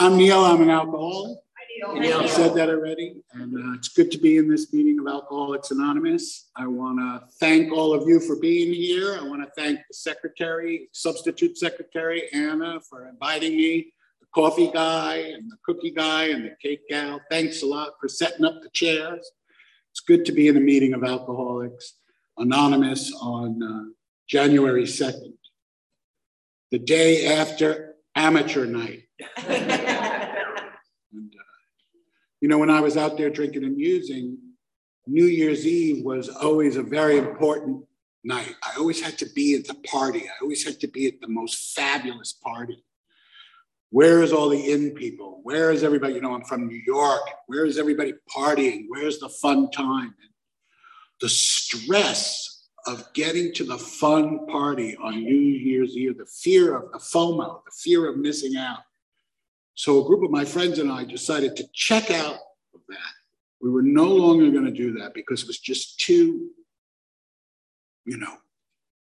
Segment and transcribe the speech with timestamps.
[0.00, 0.44] I'm Neil.
[0.44, 1.38] I'm an alcoholic.
[1.84, 3.16] I said that already.
[3.32, 6.50] And uh, it's good to be in this meeting of Alcoholics Anonymous.
[6.54, 9.18] I want to thank all of you for being here.
[9.20, 15.16] I want to thank the secretary, substitute secretary, Anna, for inviting me, the coffee guy,
[15.16, 17.20] and the cookie guy, and the cake gal.
[17.28, 19.28] Thanks a lot for setting up the chairs.
[19.90, 21.94] It's good to be in a meeting of Alcoholics
[22.36, 23.90] Anonymous on uh,
[24.28, 25.34] January 2nd,
[26.70, 29.07] the day after amateur night.
[31.10, 31.42] And, uh,
[32.40, 34.36] you know, when I was out there drinking and using,
[35.06, 37.84] New Year's Eve was always a very important
[38.24, 38.54] night.
[38.62, 40.24] I always had to be at the party.
[40.24, 42.84] I always had to be at the most fabulous party.
[43.90, 45.40] Where is all the in people?
[45.44, 46.14] Where is everybody?
[46.14, 47.22] You know, I'm from New York.
[47.46, 48.84] Where is everybody partying?
[48.88, 50.14] Where's the fun time?
[51.22, 56.92] The stress of getting to the fun party on New Year's Eve, the fear of
[56.92, 58.80] the FOMO, the fear of missing out.
[59.78, 62.34] So a group of my friends and I decided to check out
[62.74, 63.12] of that.
[63.60, 66.48] We were no longer going to do that because it was just too,
[68.04, 68.38] you know,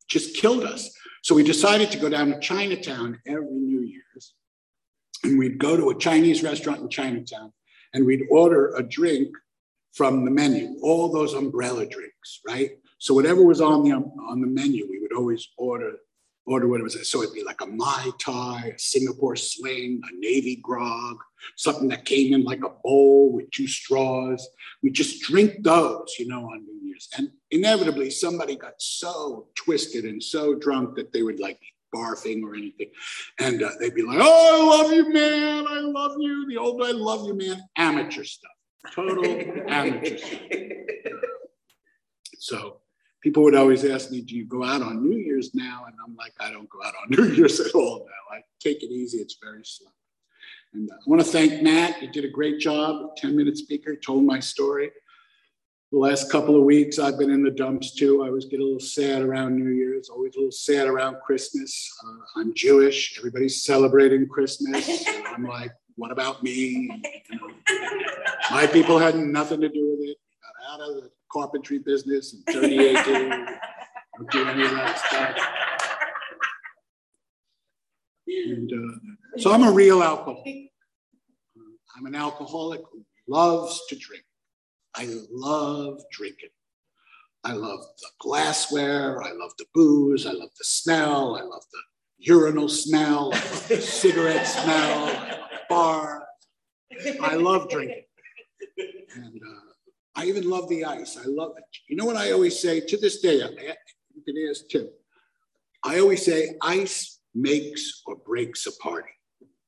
[0.08, 0.95] just killed us.
[1.23, 4.36] So we decided to go down to Chinatown every New Year's.
[5.23, 7.52] And we'd go to a Chinese restaurant in Chinatown
[7.95, 9.30] and we'd order a drink
[9.95, 12.73] from the menu, all those umbrella drinks, right?
[13.00, 15.94] So whatever was on the um, on the menu, we would always order
[16.48, 17.09] order what it was.
[17.09, 21.17] So it'd be like a Mai Tai, a Singapore Sling, a Navy Grog,
[21.58, 24.48] something that came in like a bowl with two straws.
[24.81, 27.09] We just drink those, you know, on New Year's.
[27.18, 31.59] And inevitably, somebody got so twisted and so drunk that they would like
[31.94, 32.92] barfing or anything.
[33.40, 35.68] And uh, they'd be like, oh, I love you, man.
[35.68, 36.48] I love you.
[36.48, 37.62] The old I love you, man.
[37.75, 38.52] Amateur stuff.
[38.94, 39.25] Total
[39.68, 40.42] amateur stuff.
[42.40, 42.80] So
[43.22, 45.86] people would always ask me, Do you go out on New Year's now?
[45.88, 48.36] And I'm like, I don't go out on New Year's at all now.
[48.38, 49.90] I take it easy, it's very slow.
[50.74, 51.96] And uh, I want to thank Matt.
[51.96, 54.92] He did a great job, 10 minute speaker, told my story.
[55.92, 58.22] The last couple of weeks, I've been in the dumps too.
[58.22, 61.90] I always get a little sad around New Year's, always a little sad around Christmas.
[62.06, 65.06] Uh, I'm Jewish, everybody's celebrating Christmas.
[65.28, 66.91] I'm like, what about me?
[67.30, 67.50] You know,
[68.52, 70.18] my people had nothing to do with it.
[70.44, 73.30] Got out of the carpentry business in 3018.
[74.18, 75.38] don't do any of that stuff.
[78.28, 80.70] And uh, so I'm a real alcoholic.
[81.98, 84.24] I'm an alcoholic who loves to drink.
[84.96, 86.50] I love drinking.
[87.44, 89.24] I love the glassware.
[89.24, 90.26] I love the booze.
[90.26, 91.38] I love the smell.
[91.38, 91.80] I love the
[92.18, 93.32] urinal smell.
[93.34, 95.06] I love the cigarette smell.
[95.06, 96.28] I love the bar.
[97.22, 98.04] I love drinking.
[99.16, 99.66] And uh,
[100.17, 101.16] I even love the ice.
[101.16, 101.63] I love it.
[101.88, 103.35] You know what I always say to this day?
[103.35, 104.89] You can ask too.
[105.83, 109.11] I always say ice makes or breaks a party.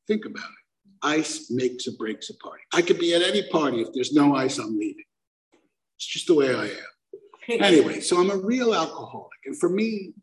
[0.08, 0.98] Think about it.
[1.04, 2.64] Ice makes or breaks a party.
[2.74, 3.82] I could be at any party.
[3.82, 5.06] If there's no ice, I'm leaving.
[5.98, 7.62] It's just the way I am.
[7.64, 9.40] anyway, so I'm a real alcoholic.
[9.46, 10.14] And for me,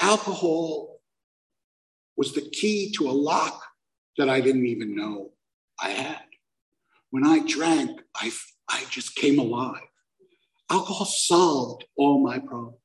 [0.00, 1.00] alcohol
[2.16, 3.62] was the key to a lock
[4.18, 5.30] that I didn't even know
[5.80, 6.24] I had.
[7.10, 8.32] When I drank, I
[8.68, 9.82] I just came alive.
[10.70, 12.78] Alcohol solved all my problems.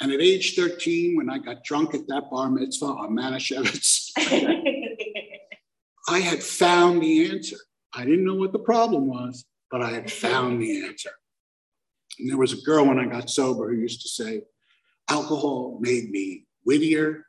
[0.00, 4.10] And at age 13, when I got drunk at that bar mitzvah on Manischewitz,
[6.08, 7.56] I had found the answer.
[7.94, 11.10] I didn't know what the problem was, but I had found the answer.
[12.18, 14.42] And there was a girl when I got sober who used to say,
[15.08, 17.26] alcohol made me wittier,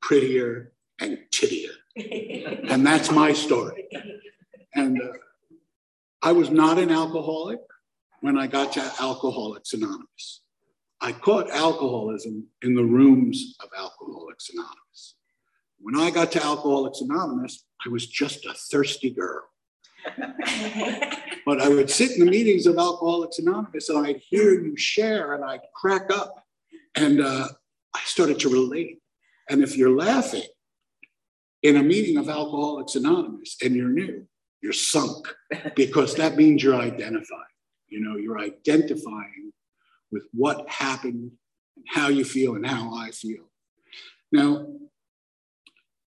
[0.00, 1.72] prettier, and tittier.
[1.96, 3.88] and that's my story.
[4.74, 5.12] And uh,
[6.24, 7.60] I was not an alcoholic
[8.22, 10.40] when I got to Alcoholics Anonymous.
[11.02, 15.16] I caught alcoholism in the rooms of Alcoholics Anonymous.
[15.78, 19.42] When I got to Alcoholics Anonymous, I was just a thirsty girl.
[21.44, 25.34] but I would sit in the meetings of Alcoholics Anonymous and I'd hear you share
[25.34, 26.46] and I'd crack up.
[26.94, 27.48] And uh,
[27.94, 29.02] I started to relate.
[29.50, 30.48] And if you're laughing
[31.62, 34.26] in a meeting of Alcoholics Anonymous and you're new,
[34.64, 35.28] you're sunk
[35.76, 37.42] because that means you're identifying.
[37.88, 39.52] You know, you're identifying
[40.10, 41.32] with what happened
[41.76, 43.44] and how you feel and how I feel.
[44.32, 44.66] Now,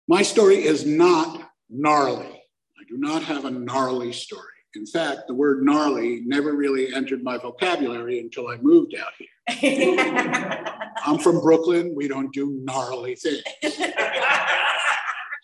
[0.08, 2.28] my story is not gnarly.
[2.28, 4.44] I do not have a gnarly story.
[4.76, 10.64] In fact, the word gnarly never really entered my vocabulary until I moved out here.
[11.06, 11.94] I'm from Brooklyn.
[11.96, 13.44] We don't do gnarly things.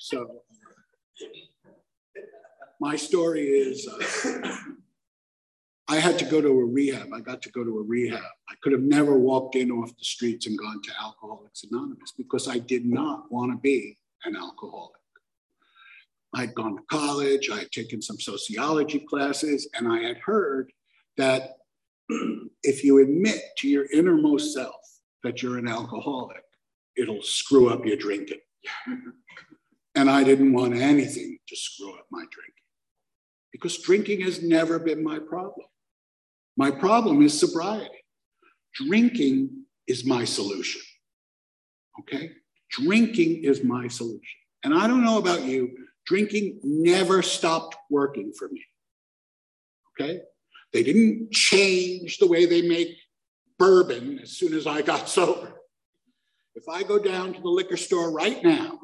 [0.02, 0.42] So
[2.80, 4.56] my story is uh,
[5.90, 7.10] I had to go to a rehab.
[7.14, 8.22] I got to go to a rehab.
[8.50, 12.48] I could have never walked in off the streets and gone to Alcoholics Anonymous because
[12.48, 14.96] I did not want to be an alcoholic.
[16.36, 20.72] I'd gone to college, I had taken some sociology classes, and I had heard
[21.18, 21.56] that
[22.64, 24.76] if you admit to your innermost self
[25.24, 26.44] that you're an alcoholic,
[26.96, 28.42] it'll screw up your drinking.
[29.96, 32.59] and I didn't want anything to screw up my drinking
[33.51, 35.68] because drinking has never been my problem.
[36.57, 37.90] My problem is sobriety.
[38.75, 40.81] Drinking is my solution.
[42.00, 42.31] Okay?
[42.69, 44.40] Drinking is my solution.
[44.63, 45.75] And I don't know about you,
[46.06, 48.63] drinking never stopped working for me.
[49.94, 50.22] Okay?
[50.74, 52.95] They didn't change the way they make
[53.57, 55.54] bourbon as soon as I got sober.
[56.56, 58.80] If I go down to the liquor store right now,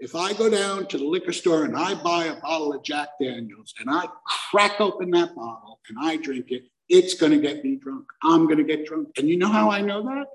[0.00, 3.08] if I go down to the liquor store and I buy a bottle of Jack
[3.20, 4.06] Daniels and I
[4.50, 8.06] crack open that bottle and I drink it, it's going to get me drunk.
[8.22, 9.08] I'm going to get drunk.
[9.18, 10.26] And you know how I know that?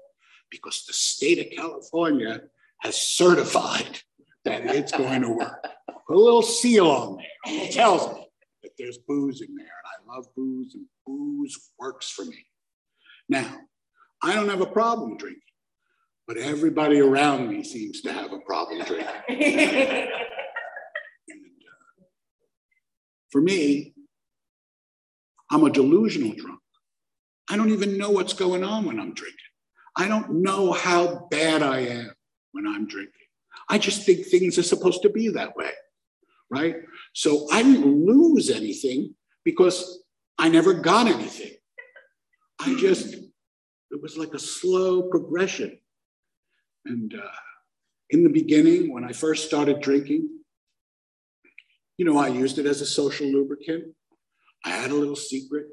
[0.51, 2.41] Because the state of California
[2.79, 4.00] has certified
[4.45, 5.67] that it's going to work.
[6.07, 7.63] Put a little seal on there.
[7.63, 8.27] It tells me
[8.62, 9.65] that there's booze in there.
[9.65, 12.45] And I love booze, and booze works for me.
[13.27, 13.59] Now,
[14.21, 15.41] I don't have a problem drinking,
[16.27, 19.07] but everybody around me seems to have a problem drinking.
[19.30, 20.13] and, uh,
[23.31, 23.94] for me,
[25.51, 26.60] I'm a delusional drunk.
[27.50, 29.38] I don't even know what's going on when I'm drinking.
[29.98, 32.12] I don't know how bad I am
[32.51, 33.13] when I'm drinking.
[33.69, 35.72] I just think things are supposed to be that way,
[36.50, 36.75] right?
[37.13, 40.04] So I didn't lose anything because
[40.38, 41.54] I never got anything.
[42.60, 45.80] I just, it was like a slow progression.
[46.86, 47.28] And uh,
[48.10, 50.30] in the beginning, when I first started drinking,
[51.98, 53.86] you know, I used it as a social lubricant.
[54.66, 55.68] I had a little secret.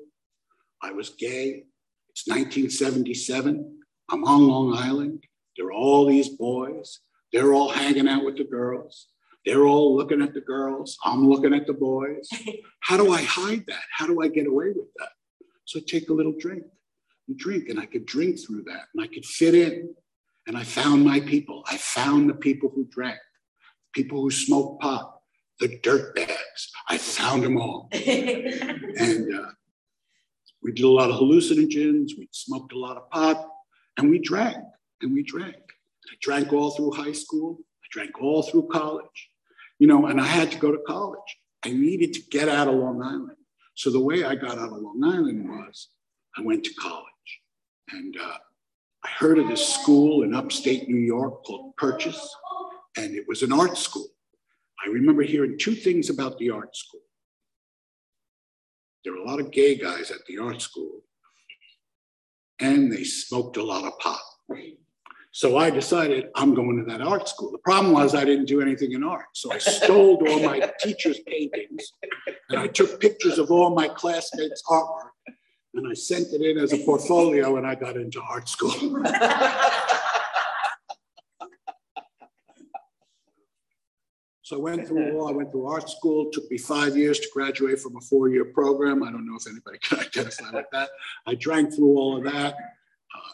[0.82, 1.64] I was gay.
[2.10, 3.78] It's 1977.
[4.10, 5.24] I'm on Long Island.
[5.56, 7.00] There are all these boys.
[7.32, 9.08] They're all hanging out with the girls.
[9.44, 10.98] They're all looking at the girls.
[11.04, 12.28] I'm looking at the boys.
[12.80, 13.82] How do I hide that?
[13.90, 15.10] How do I get away with that?
[15.64, 16.64] So I take a little drink
[17.28, 19.94] and drink, and I could drink through that, and I could fit in.
[20.46, 21.62] And I found my people.
[21.68, 23.18] I found the people who drank,
[23.94, 25.20] people who smoked pot,
[25.60, 26.72] the dirt bags.
[26.88, 27.88] I found them all.
[27.92, 29.50] and uh,
[30.62, 32.10] we did a lot of hallucinogens.
[32.18, 33.48] We smoked a lot of pot,
[33.96, 34.56] and we drank,
[35.00, 35.54] and we drank.
[35.54, 37.58] I drank all through high school.
[37.60, 39.30] I drank all through college.
[39.78, 41.38] You know, and I had to go to college.
[41.64, 43.36] I needed to get out of Long Island.
[43.74, 45.88] So the way I got out of Long Island was
[46.36, 47.06] I went to college.
[47.90, 48.38] And uh,
[49.04, 52.36] I heard of this school in upstate New York called Purchase,
[52.96, 54.06] and it was an art school.
[54.84, 57.00] I remember hearing two things about the art school.
[59.04, 61.00] There were a lot of gay guys at the art school,
[62.60, 64.20] and they smoked a lot of pot.
[65.34, 67.50] So I decided I'm going to that art school.
[67.50, 69.24] The problem was I didn't do anything in art.
[69.32, 71.90] So I stole all my teachers' paintings
[72.50, 75.08] and I took pictures of all my classmates' artwork
[75.74, 78.70] and I sent it in as a portfolio when I got into art school.
[84.42, 87.28] so I went through all, I went through art school, took me five years to
[87.32, 89.02] graduate from a four-year program.
[89.02, 90.90] I don't know if anybody can identify with that.
[91.26, 92.54] I drank through all of that.
[92.54, 93.32] Uh,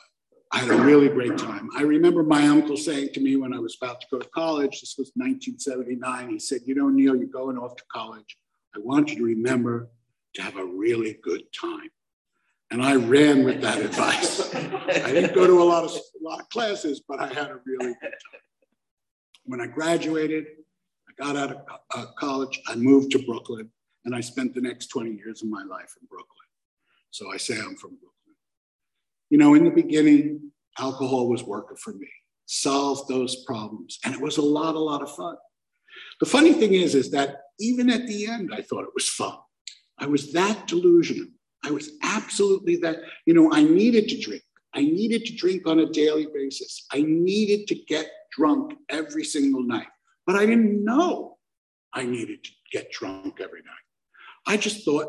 [0.53, 1.69] I had a really great time.
[1.77, 4.81] I remember my uncle saying to me when I was about to go to college,
[4.81, 8.39] this was 1979, he said, you know, Neil, you're going off to college.
[8.77, 9.91] I want you to remember
[10.35, 11.91] to have a really good time.
[12.71, 14.55] And I ran with that advice.
[14.55, 17.61] I didn't go to a lot of a lot of classes, but I had a
[17.65, 18.41] really good time.
[19.45, 20.45] When I graduated,
[21.09, 21.63] I got out of
[21.95, 23.71] uh, college, I moved to Brooklyn,
[24.05, 26.29] and I spent the next 20 years of my life in Brooklyn.
[27.11, 28.37] So I say I'm from Brooklyn.
[29.31, 32.09] You know, in the beginning, alcohol was working for me,
[32.47, 35.37] solved those problems, and it was a lot, a lot of fun.
[36.21, 39.37] The funny thing is, is that even at the end, I thought it was fun.
[39.99, 41.29] I was that delusional.
[41.65, 44.43] I was absolutely that, you know, I needed to drink.
[44.75, 46.87] I needed to drink on a daily basis.
[46.93, 49.89] I needed to get drunk every single night.
[50.27, 51.39] But I didn't know
[51.93, 53.75] I needed to get drunk every night.
[54.47, 55.09] I just thought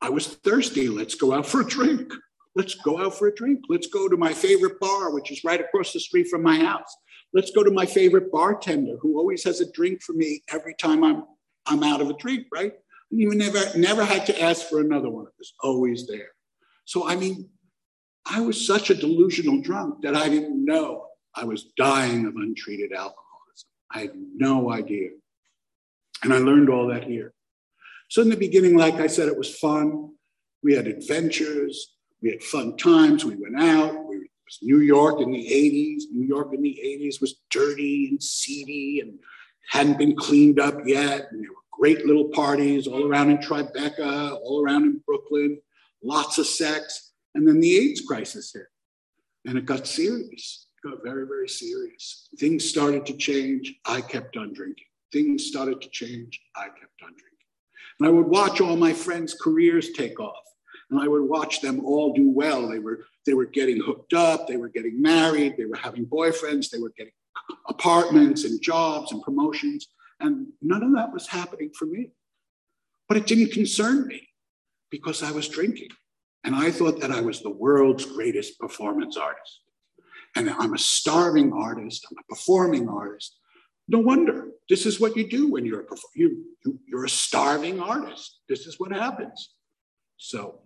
[0.00, 0.88] I was thirsty.
[0.88, 2.12] Let's go out for a drink.
[2.54, 3.60] Let's go out for a drink.
[3.68, 6.94] Let's go to my favorite bar, which is right across the street from my house.
[7.32, 11.02] Let's go to my favorite bartender who always has a drink for me every time
[11.02, 11.24] I'm
[11.66, 12.72] I'm out of a drink, right?
[13.14, 15.26] You never, never had to ask for another one.
[15.26, 16.30] It was always there.
[16.86, 17.50] So, I mean,
[18.24, 22.92] I was such a delusional drunk that I didn't know I was dying of untreated
[22.92, 23.68] alcoholism.
[23.90, 25.10] I had no idea.
[26.22, 27.34] And I learned all that here.
[28.08, 30.12] So, in the beginning, like I said, it was fun.
[30.62, 33.24] We had adventures, we had fun times.
[33.24, 34.06] We went out.
[34.06, 36.04] We, it was New York in the 80s.
[36.12, 39.18] New York in the 80s was dirty and seedy and
[39.68, 41.28] hadn't been cleaned up yet.
[41.30, 45.58] And there were great little parties all around in Tribeca, all around in Brooklyn,
[46.02, 47.12] lots of sex.
[47.34, 48.66] And then the AIDS crisis hit.
[49.46, 52.28] And it got serious, it got very, very serious.
[52.38, 53.74] Things started to change.
[53.84, 54.86] I kept on drinking.
[55.12, 56.40] Things started to change.
[56.54, 57.28] I kept on drinking.
[57.98, 60.44] And I would watch all my friends' careers take off.
[60.90, 62.68] And I would watch them all do well.
[62.68, 66.70] They were, they were getting hooked up, they were getting married, they were having boyfriends,
[66.70, 67.12] they were getting
[67.68, 69.88] apartments and jobs and promotions.
[70.22, 72.10] And none of that was happening for me.
[73.08, 74.28] But it didn't concern me
[74.90, 75.88] because I was drinking.
[76.44, 79.60] And I thought that I was the world's greatest performance artist.
[80.36, 83.36] And I'm a starving artist, I'm a performing artist.
[83.88, 84.48] No wonder.
[84.68, 88.38] This is what you do when you're a you, you, you're a starving artist.
[88.48, 89.54] This is what happens.
[90.16, 90.60] So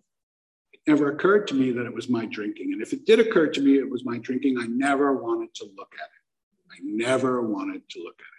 [0.73, 2.73] it never occurred to me that it was my drinking.
[2.73, 5.65] And if it did occur to me it was my drinking, I never wanted to
[5.77, 6.73] look at it.
[6.73, 8.36] I never wanted to look at it.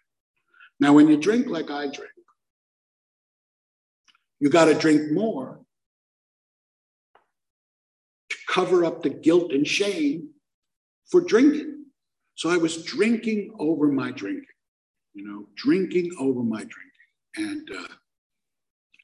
[0.80, 2.12] Now, when you drink like I drink,
[4.40, 5.60] you got to drink more
[8.30, 10.30] to cover up the guilt and shame
[11.10, 11.86] for drinking.
[12.36, 14.46] So I was drinking over my drinking
[15.18, 16.74] you know, drinking over my drinking.
[17.38, 17.94] And uh,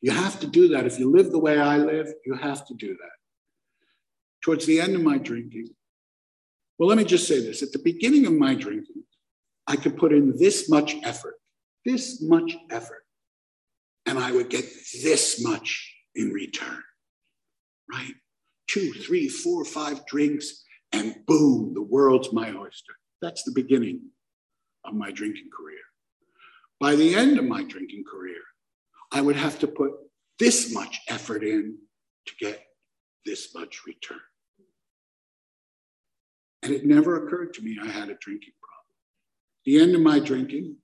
[0.01, 0.85] you have to do that.
[0.85, 3.17] If you live the way I live, you have to do that.
[4.43, 5.69] Towards the end of my drinking,
[6.77, 9.03] well, let me just say this at the beginning of my drinking,
[9.65, 11.35] I could put in this much effort,
[11.85, 13.03] this much effort,
[14.05, 14.65] and I would get
[15.01, 16.81] this much in return,
[17.91, 18.13] right?
[18.67, 22.93] Two, three, four, five drinks, and boom, the world's my oyster.
[23.21, 24.01] That's the beginning
[24.85, 25.79] of my drinking career.
[26.79, 28.41] By the end of my drinking career,
[29.11, 29.91] I would have to put
[30.39, 31.77] this much effort in
[32.25, 32.61] to get
[33.25, 34.19] this much return.
[36.61, 38.95] And it never occurred to me I had a drinking problem.
[39.65, 40.77] The end of my drinking,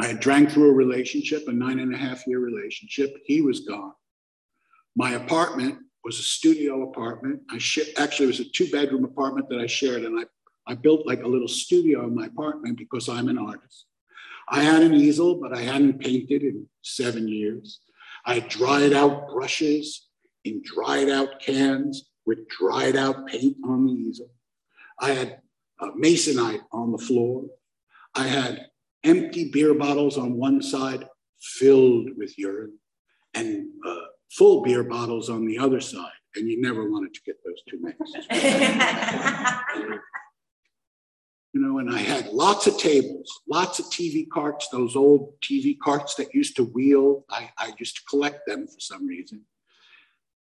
[0.00, 3.14] I had drank through a relationship, a nine and a half year relationship.
[3.24, 3.92] He was gone.
[4.96, 7.40] My apartment was a studio apartment.
[7.50, 10.24] I sh- actually was a two bedroom apartment that I shared, and I,
[10.70, 13.86] I built like a little studio in my apartment because I'm an artist.
[14.48, 17.80] I had an easel, but I hadn't painted in seven years.
[18.24, 20.08] I had dried out brushes
[20.44, 24.30] in dried out cans with dried out paint on the easel.
[24.98, 25.40] I had
[25.80, 27.44] uh, masonite on the floor.
[28.14, 28.66] I had
[29.04, 31.06] empty beer bottles on one side
[31.40, 32.78] filled with urine
[33.34, 33.96] and uh,
[34.30, 36.12] full beer bottles on the other side.
[36.34, 38.16] And you never wanted to get those two mixed.
[41.52, 45.76] you know, and I had lots of tables, lots of TV carts, those old TV
[45.78, 47.26] carts that used to wheel.
[47.28, 49.42] I, I used to collect them for some reason.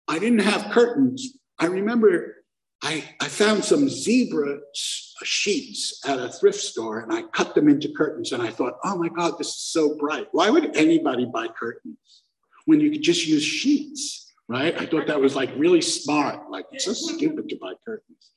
[0.09, 1.37] I didn't have curtains.
[1.59, 2.44] I remember
[2.85, 7.89] I, I found some zebra sheets at a thrift store and I cut them into
[7.89, 10.29] curtains and I thought, oh my God, this is so bright.
[10.33, 12.25] Why would anybody buy curtains
[12.67, 14.79] when you could just use sheets, right?
[14.79, 16.51] I thought that was like really smart.
[16.51, 18.33] Like, it's so stupid to buy curtains.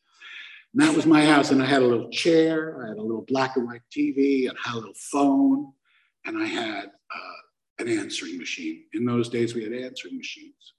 [0.74, 1.52] And that was my house.
[1.52, 4.58] And I had a little chair, I had a little black and white TV, and
[4.58, 5.74] I had a little phone,
[6.26, 8.84] and I had uh, an answering machine.
[8.94, 10.74] In those days, we had answering machines.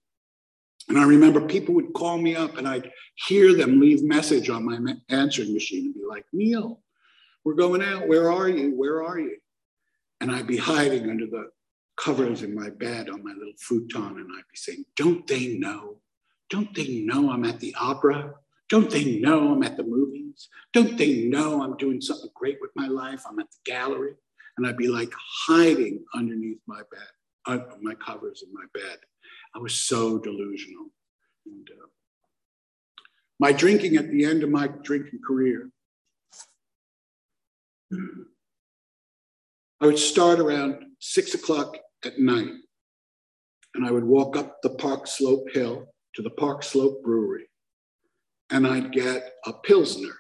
[0.89, 2.91] And I remember people would call me up and I'd
[3.27, 6.81] hear them leave message on my answering machine and be like, Neil,
[7.45, 8.09] we're going out.
[8.09, 8.75] Where are you?
[8.75, 9.37] Where are you?
[10.21, 11.51] And I'd be hiding under the
[11.97, 15.99] covers in my bed on my little futon and I'd be saying, Don't they know?
[16.49, 18.35] Don't they know I'm at the opera?
[18.69, 20.49] Don't they know I'm at the movies?
[20.73, 23.23] Don't they know I'm doing something great with my life?
[23.29, 24.15] I'm at the gallery.
[24.57, 25.13] And I'd be like
[25.47, 27.09] hiding underneath my bed,
[27.47, 28.99] uh, my covers in my bed.
[29.55, 30.87] I was so delusional.
[31.47, 31.87] And, uh,
[33.41, 35.71] my drinking at the end of my drinking career,
[39.81, 42.53] I would start around six o'clock at night,
[43.75, 47.49] and I would walk up the Park Slope Hill to the Park Slope Brewery
[48.51, 50.15] and I'd get a Pilsner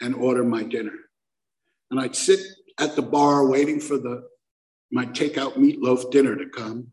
[0.00, 0.96] and order my dinner.
[1.90, 2.40] And I'd sit
[2.78, 4.28] at the bar waiting for the
[4.92, 6.88] my takeout meatloaf dinner to come.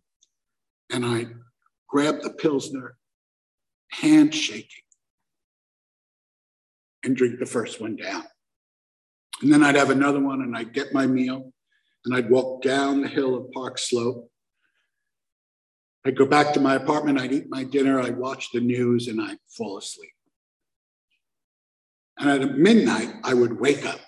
[0.91, 1.33] And I'd
[1.87, 2.97] grab the Pilsner,
[3.91, 4.83] handshaking,
[7.03, 8.23] and drink the first one down.
[9.41, 11.53] And then I'd have another one and I'd get my meal
[12.05, 14.29] and I'd walk down the hill of Park Slope.
[16.05, 19.21] I'd go back to my apartment, I'd eat my dinner, I'd watch the news, and
[19.21, 20.13] I'd fall asleep.
[22.17, 23.99] And at midnight, I would wake up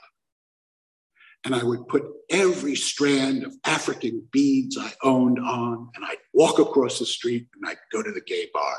[1.46, 6.60] and I would put every strand of African beads I owned on, and I'd walk
[6.60, 8.76] across the street and I'd go to the gay bar.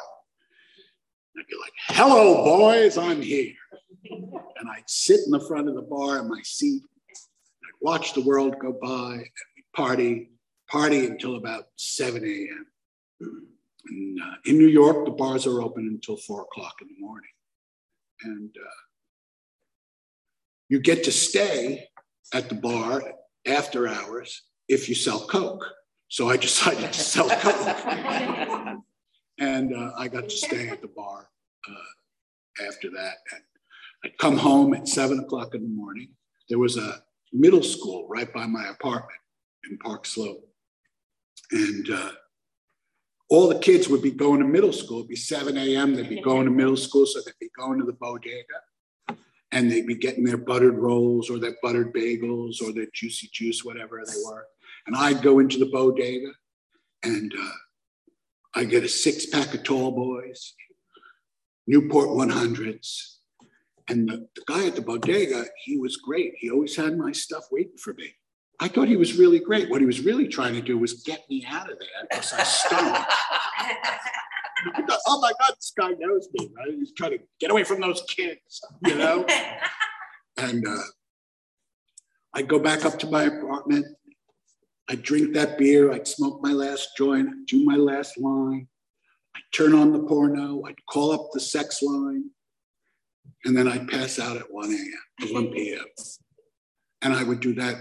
[1.34, 3.54] And I'd be like, hello, boys, I'm here.
[4.10, 6.82] And I'd sit in the front of the bar in my seat.
[7.10, 9.22] I'd watch the world go by, and
[9.56, 10.30] we party,
[10.68, 12.66] party until about 7 a.m.
[13.88, 17.30] And uh, in New York, the bars are open until four o'clock in the morning.
[18.22, 18.80] And uh,
[20.68, 21.88] you get to stay
[22.32, 23.02] at the bar
[23.46, 25.64] after hours if you sell Coke.
[26.08, 28.82] So I decided to sell Coke.
[29.38, 31.28] and uh, I got to stay at the bar
[31.68, 33.14] uh, after that.
[33.32, 33.42] And
[34.04, 36.10] I'd come home at seven o'clock in the morning.
[36.48, 39.20] There was a middle school right by my apartment
[39.70, 40.46] in Park Slope.
[41.52, 42.10] And uh,
[43.28, 44.98] all the kids would be going to middle school.
[44.98, 45.94] It'd be 7 a.m.
[45.94, 48.44] They'd be going to middle school, so they'd be going to the bodega
[49.52, 53.64] and they'd be getting their buttered rolls or their buttered bagels or their juicy juice,
[53.64, 54.46] whatever they were.
[54.86, 56.32] And I'd go into the bodega
[57.02, 57.50] and uh,
[58.54, 60.54] I get a six pack of tall boys,
[61.66, 63.16] Newport 100s.
[63.88, 66.34] And the, the guy at the bodega, he was great.
[66.38, 68.14] He always had my stuff waiting for me.
[68.60, 69.70] I thought he was really great.
[69.70, 72.42] What he was really trying to do was get me out of there because I
[72.42, 73.06] stunk.
[75.06, 76.74] oh my God, this guy knows me, right?
[76.74, 79.26] He's trying to get away from those kids, you know?
[80.36, 80.82] and uh,
[82.34, 83.86] I go back up to my apartment.
[84.88, 85.92] I drink that beer.
[85.92, 88.66] I'd smoke my last joint, I'd do my last line.
[89.36, 90.62] I'd turn on the porno.
[90.66, 92.30] I'd call up the sex line.
[93.44, 95.84] And then I'd pass out at 1 a.m., 1 p.m.
[97.02, 97.76] And I would do that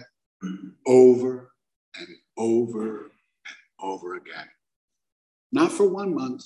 [0.88, 1.52] over
[1.98, 2.08] and
[2.38, 3.12] over and
[3.82, 4.48] over again.
[5.52, 6.44] Not for one month,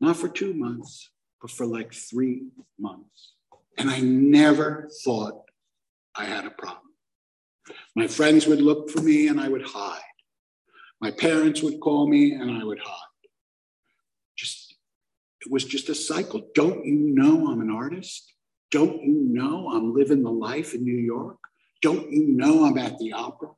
[0.00, 3.34] not for two months, but for like three months.
[3.76, 5.42] And I never thought
[6.16, 6.82] I had a problem.
[7.94, 10.00] My friends would look for me and I would hide.
[11.00, 12.94] My parents would call me and I would hide.
[14.36, 14.74] Just,
[15.44, 16.48] it was just a cycle.
[16.54, 18.32] Don't you know I'm an artist?
[18.70, 21.38] Don't you know I'm living the life in New York?
[21.82, 23.50] Don't you know I'm at the opera?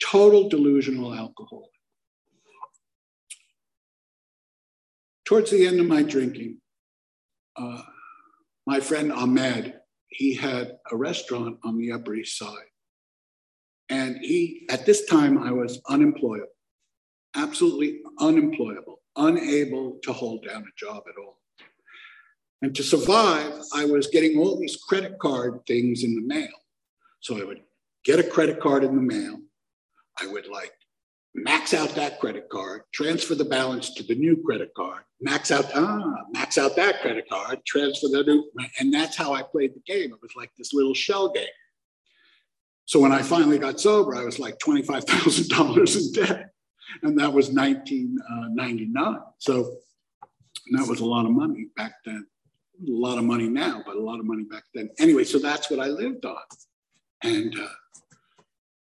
[0.00, 1.70] Total delusional alcoholic.
[5.28, 6.56] Towards the end of my drinking,
[7.54, 7.82] uh,
[8.66, 9.74] my friend Ahmed,
[10.08, 12.70] he had a restaurant on the Upper East Side.
[13.90, 16.46] And he, at this time, I was unemployable,
[17.36, 21.42] absolutely unemployable, unable to hold down a job at all.
[22.62, 26.56] And to survive, I was getting all these credit card things in the mail.
[27.20, 27.60] So I would
[28.02, 29.40] get a credit card in the mail.
[30.18, 30.72] I would like
[31.42, 35.70] max out that credit card, transfer the balance to the new credit card, max out,
[35.74, 39.80] ah, max out that credit card, transfer the new, and that's how I played the
[39.86, 40.12] game.
[40.12, 41.46] It was like this little shell game.
[42.88, 46.50] So when I finally got sober, I was like $25,000 in debt.
[47.02, 48.96] And that was 1999.
[48.96, 49.76] Uh, so
[50.72, 52.26] that was a lot of money back then.
[52.86, 54.88] A lot of money now, but a lot of money back then.
[54.98, 56.38] Anyway, so that's what I lived on.
[57.22, 57.68] And uh,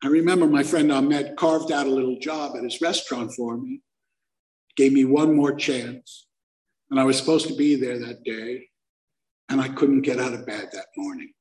[0.03, 3.81] I remember my friend Ahmed carved out a little job at his restaurant for me,
[4.75, 6.27] gave me one more chance.
[6.91, 8.67] And I was supposed to be there that day,
[9.49, 11.33] and I couldn't get out of bed that morning.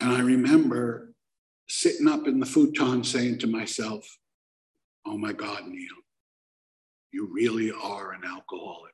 [0.00, 1.14] And I remember
[1.68, 4.06] sitting up in the futon saying to myself,
[5.06, 5.86] Oh my God, Neil,
[7.10, 8.92] you really are an alcoholic.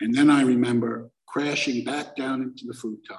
[0.00, 3.16] And then I remember crashing back down into the futon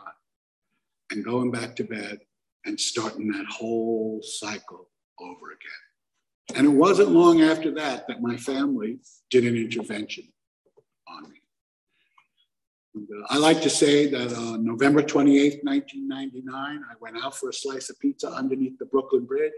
[1.12, 2.20] and going back to bed
[2.66, 6.58] and starting that whole cycle over again.
[6.58, 9.00] And it wasn't long after that that my family
[9.30, 10.26] did an intervention
[11.08, 11.42] on me.
[12.96, 17.50] And, uh, I like to say that on November 28th, 1999, I went out for
[17.50, 19.52] a slice of pizza underneath the Brooklyn Bridge,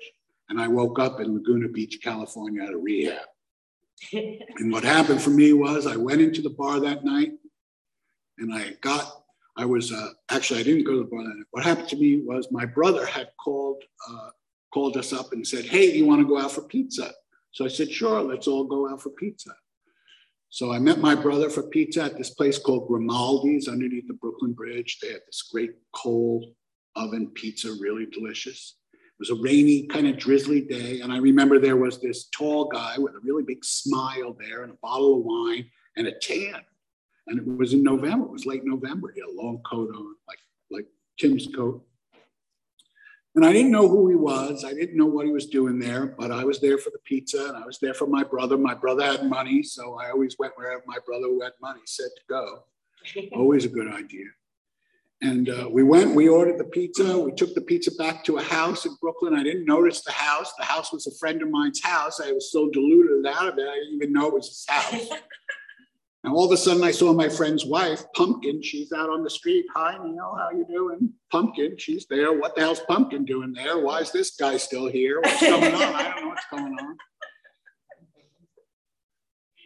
[0.50, 3.26] and I woke up in Laguna Beach, California at a rehab.
[4.14, 7.34] and what happened for me was I went into the bar that night
[8.38, 9.24] and I got
[9.58, 11.24] I was uh, actually I didn't go to the bar.
[11.52, 14.30] What happened to me was my brother had called uh,
[14.74, 17.12] called us up and said, "Hey, do you want to go out for pizza?"
[17.52, 19.52] So I said, "Sure, let's all go out for pizza."
[20.50, 24.54] So I met my brother for pizza at this place called Grimaldi's underneath the Brooklyn
[24.54, 25.00] Bridge.
[25.02, 26.54] They had this great coal
[26.96, 28.76] oven pizza, really delicious.
[28.94, 31.02] It was a rainy, kind of drizzly day.
[31.02, 34.72] And I remember there was this tall guy with a really big smile there and
[34.72, 35.66] a bottle of wine
[35.98, 36.62] and a tan.
[37.28, 38.26] And it was in November.
[38.26, 39.12] It was late November.
[39.14, 40.86] He had a long coat on, like like
[41.20, 41.86] Tim's coat.
[43.36, 44.64] And I didn't know who he was.
[44.66, 47.46] I didn't know what he was doing there, but I was there for the pizza
[47.46, 48.58] and I was there for my brother.
[48.58, 52.10] My brother had money, so I always went wherever my brother who had money said
[52.16, 52.64] to go.
[53.34, 54.26] always a good idea.
[55.22, 57.18] And uh, we went, we ordered the pizza.
[57.18, 59.36] We took the pizza back to a house in Brooklyn.
[59.36, 60.52] I didn't notice the house.
[60.58, 62.20] The house was a friend of mine's house.
[62.20, 64.94] I was so deluded out of it, I didn't even know it was his house.
[66.28, 68.62] And all of a sudden, I saw my friend's wife, Pumpkin.
[68.62, 69.66] She's out on the street.
[69.74, 70.36] Hi, Neil.
[70.38, 71.14] How you doing?
[71.32, 71.78] Pumpkin.
[71.78, 72.38] She's there.
[72.38, 73.80] What the hell's Pumpkin doing there?
[73.80, 75.22] Why is this guy still here?
[75.22, 75.82] What's going on?
[75.82, 76.98] I don't know what's going on.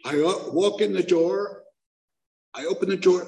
[0.04, 1.64] I walk in the door.
[2.54, 3.26] I open the door.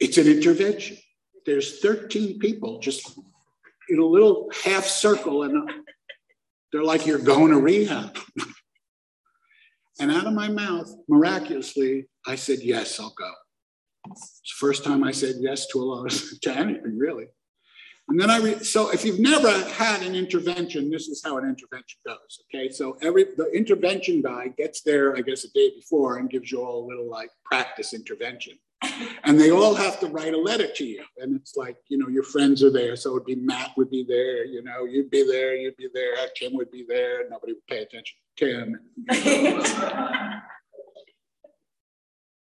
[0.00, 0.96] It's an intervention.
[1.46, 3.20] There's 13 people just
[3.88, 5.70] in a little half circle, and
[6.72, 8.18] they're like, You're going to rehab.
[10.00, 13.30] And out of my mouth, miraculously, I said, Yes, I'll go.
[14.10, 17.26] It's the first time I said yes to a lot of, to anything, really.
[18.08, 21.48] And then I, re- so if you've never had an intervention, this is how an
[21.48, 22.40] intervention goes.
[22.52, 22.70] Okay.
[22.70, 26.64] So every, the intervention guy gets there, I guess, a day before and gives you
[26.64, 28.54] all a little like practice intervention.
[29.24, 31.02] And they all have to write a letter to you.
[31.18, 32.96] And it's like, you know, your friends are there.
[32.96, 36.14] So it'd be Matt would be there, you know, you'd be there, you'd be there,
[36.36, 38.80] Tim would be there, nobody would pay attention to Tim.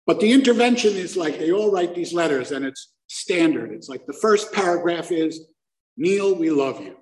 [0.07, 3.73] but the intervention is like they all write these letters and it's standard.
[3.73, 5.47] It's like the first paragraph is,
[5.97, 6.97] Neil, we love you.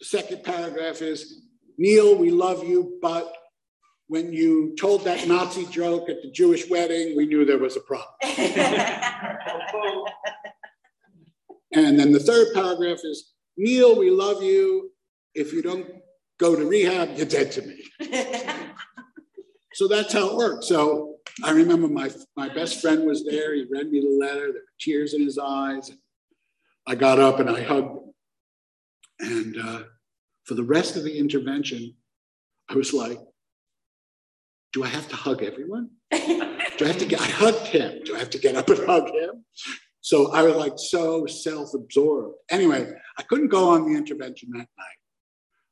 [0.00, 1.42] The second paragraph is,
[1.78, 3.34] Neil, we love you, but
[4.08, 7.80] when you told that Nazi joke at the Jewish wedding, we knew there was a
[7.80, 8.08] problem.
[11.72, 14.90] and then the third paragraph is Neil, we love you.
[15.34, 15.86] If you don't
[16.38, 17.82] go to rehab, you're dead to me.
[19.72, 20.68] so that's how it works.
[20.68, 23.54] So I remember my, my best friend was there.
[23.54, 24.52] He read me the letter.
[24.52, 25.90] There were tears in his eyes.
[26.86, 28.00] I got up and I hugged him.
[29.20, 29.82] And uh,
[30.44, 31.94] for the rest of the intervention,
[32.68, 33.18] I was like,
[34.74, 35.90] do I have to hug everyone?
[36.10, 38.02] Do I have to get, I hugged him.
[38.04, 39.44] Do I have to get up and hug him?
[40.00, 42.34] So I was like so self absorbed.
[42.50, 45.00] Anyway, I couldn't go on the intervention that night.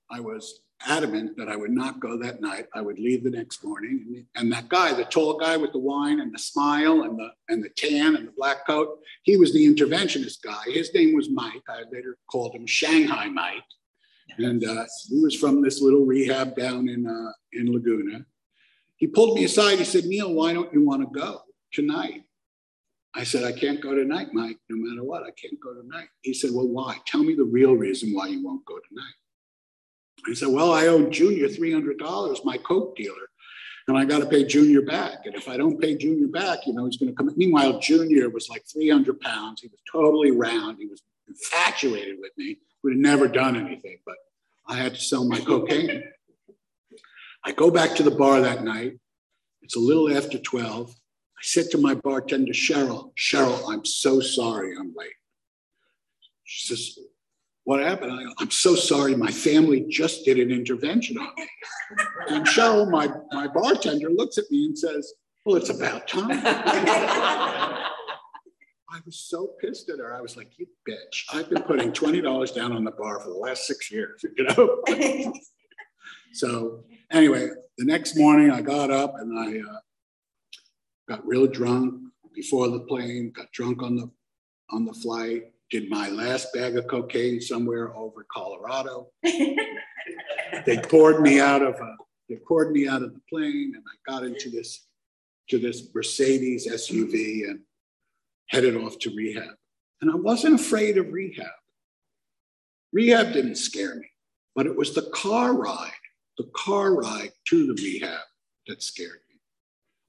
[0.09, 2.67] I was adamant that I would not go that night.
[2.75, 4.25] I would leave the next morning.
[4.37, 7.63] And that guy, the tall guy with the wine and the smile and the and
[7.63, 10.63] the tan and the black coat, he was the interventionist guy.
[10.67, 11.63] His name was Mike.
[11.69, 13.65] I later called him Shanghai Mike.
[14.39, 18.25] And uh, he was from this little rehab down in uh, in Laguna.
[19.03, 19.81] He pulled me aside.
[19.81, 21.41] He said, Neil, why don't you want to go
[21.73, 22.23] tonight?
[23.17, 25.25] I said, I can't go tonight, Mike, no matter what.
[25.25, 26.07] I can't go tonight.
[26.21, 26.99] He said, Well, why?
[27.05, 30.31] Tell me the real reason why you won't go tonight.
[30.31, 33.29] I said, Well, I owe Junior $300, my Coke dealer,
[33.89, 35.27] and I got to pay Junior back.
[35.27, 37.29] And if I don't pay Junior back, you know, he's going to come.
[37.37, 39.63] Meanwhile, Junior was like 300 pounds.
[39.63, 40.79] He was totally round.
[40.79, 42.59] He was infatuated with me.
[42.85, 44.15] Would have never done anything, but
[44.69, 46.05] I had to sell my cocaine.
[47.45, 48.99] I go back to the bar that night.
[49.63, 50.91] It's a little after 12.
[50.91, 55.15] I said to my bartender, Cheryl, Cheryl, I'm so sorry I'm late.
[56.45, 56.99] She says,
[57.65, 58.13] What happened?
[58.13, 59.17] I, I'm so sorry.
[59.17, 61.49] My family just did an intervention on me.
[62.29, 66.29] And Cheryl, my, my bartender, looks at me and says, Well, it's about time.
[68.95, 70.15] I was so pissed at her.
[70.15, 71.25] I was like, You bitch.
[71.33, 74.83] I've been putting $20 down on the bar for the last six years, you know?
[76.33, 77.47] so Anyway,
[77.77, 79.81] the next morning I got up and I uh,
[81.07, 81.95] got real drunk
[82.35, 84.11] before the plane, got drunk on the
[84.71, 89.09] on the flight, did my last bag of cocaine somewhere over Colorado.
[89.23, 91.97] they poured me out of a,
[92.31, 94.87] they poured me out of the plane and I got into this
[95.51, 97.61] to this Mercedes SUV and
[98.49, 99.55] headed off to rehab.
[100.01, 101.45] And I wasn't afraid of rehab.
[102.91, 104.09] Rehab didn't scare me,
[104.57, 105.93] but it was the car ride
[106.39, 108.21] the car ride to the rehab
[108.67, 109.41] that scared me.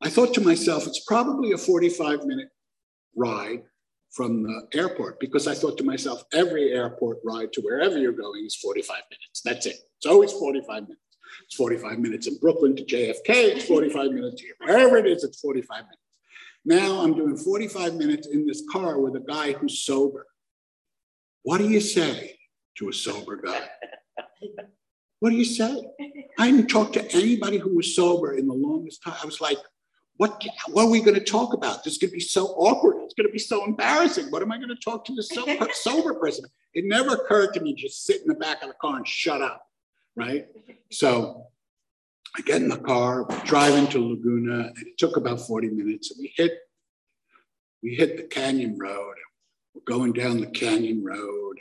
[0.01, 2.49] I thought to myself, it's probably a 45 minute
[3.15, 3.63] ride
[4.11, 8.45] from the airport because I thought to myself, every airport ride to wherever you're going
[8.45, 9.41] is 45 minutes.
[9.43, 9.77] That's it.
[9.97, 10.99] It's always 45 minutes.
[11.45, 13.29] It's 45 minutes in Brooklyn to JFK.
[13.29, 14.53] It's 45 minutes here.
[14.59, 15.97] Wherever it is, it's 45 minutes.
[16.65, 20.27] Now I'm doing 45 minutes in this car with a guy who's sober.
[21.41, 22.37] What do you say
[22.77, 23.67] to a sober guy?
[25.19, 25.81] What do you say?
[26.37, 29.15] I didn't talk to anybody who was sober in the longest time.
[29.21, 29.57] I was like,
[30.17, 31.83] what, what are we going to talk about?
[31.83, 32.97] This is going to be so awkward.
[33.03, 34.27] It's going to be so embarrassing.
[34.29, 36.45] What am I going to talk to the sober, sober person?
[36.73, 39.41] It never occurred to me just sit in the back of the car and shut
[39.41, 39.67] up,
[40.15, 40.47] right?
[40.91, 41.47] So
[42.35, 46.11] I get in the car, drive into Laguna, and it took about 40 minutes.
[46.11, 46.51] And we hit,
[47.81, 49.15] we hit the canyon road.
[49.73, 51.57] We're going down the canyon road.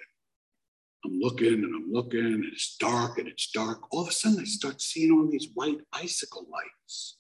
[1.05, 3.81] I'm looking and I'm looking, and it's dark and it's dark.
[3.91, 7.19] All of a sudden, I start seeing all these white icicle lights,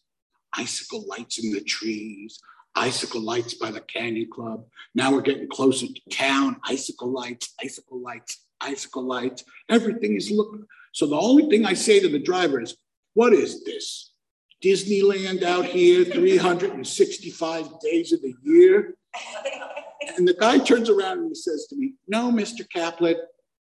[0.57, 2.39] icicle lights in the trees,
[2.75, 4.65] icicle lights by the Canyon Club.
[4.95, 9.45] Now we're getting closer to town, icicle lights, icicle lights, icicle lights.
[9.69, 10.65] Everything is looking.
[10.93, 12.77] So the only thing I say to the driver is,
[13.15, 14.13] What is this?
[14.63, 18.95] Disneyland out here 365 days of the year.
[20.17, 22.69] And the guy turns around and he says to me, No, Mr.
[22.69, 23.17] Kaplan,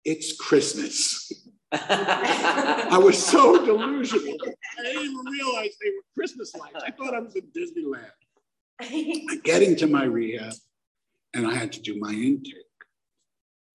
[0.04, 1.32] it's Christmas.
[1.72, 4.36] I was so delusional.
[4.78, 6.82] I didn't even realize they were Christmas lights.
[6.86, 8.10] I thought I was in Disneyland.
[8.80, 10.54] I get into my rehab
[11.34, 12.54] and I had to do my intake.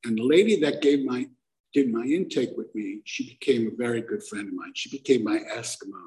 [0.05, 1.27] And the lady that gave my
[1.73, 4.71] did my intake with me, she became a very good friend of mine.
[4.73, 6.01] She became my Eskimo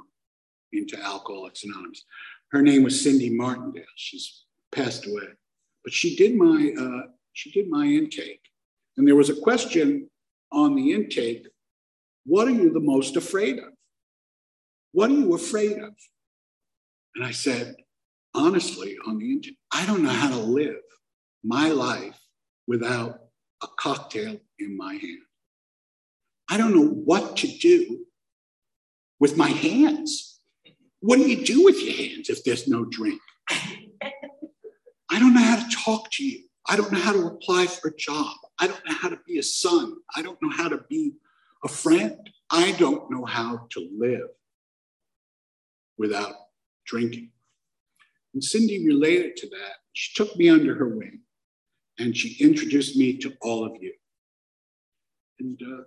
[0.73, 2.05] into Alcoholics Anonymous.
[2.51, 3.85] Her name was Cindy Martindale.
[3.95, 5.29] She's passed away,
[5.85, 8.43] but she did my uh, she did my intake,
[8.97, 10.09] and there was a question
[10.53, 11.47] on the intake:
[12.25, 13.73] What are you the most afraid of?
[14.93, 15.95] What are you afraid of?
[17.15, 17.75] And I said,
[18.35, 20.81] honestly, on the intake, I don't know how to live
[21.43, 22.19] my life
[22.67, 23.19] without
[23.63, 25.19] a cocktail in my hand.
[26.51, 28.07] I don't know what to do
[29.19, 30.41] with my hands.
[31.01, 33.21] What do you do with your hands if there's no drink?
[33.49, 36.45] I don't know how to talk to you.
[36.69, 38.37] I don't know how to apply for a job.
[38.63, 39.97] I don't know how to be a son.
[40.15, 41.15] I don't know how to be
[41.65, 42.31] a friend.
[42.49, 44.29] I don't know how to live
[45.99, 46.35] without
[46.87, 47.33] drinking.
[48.35, 49.75] And Cindy related to that.
[49.95, 51.23] She took me under her wing
[51.99, 53.95] and she introduced me to all of you.
[55.41, 55.83] And, uh,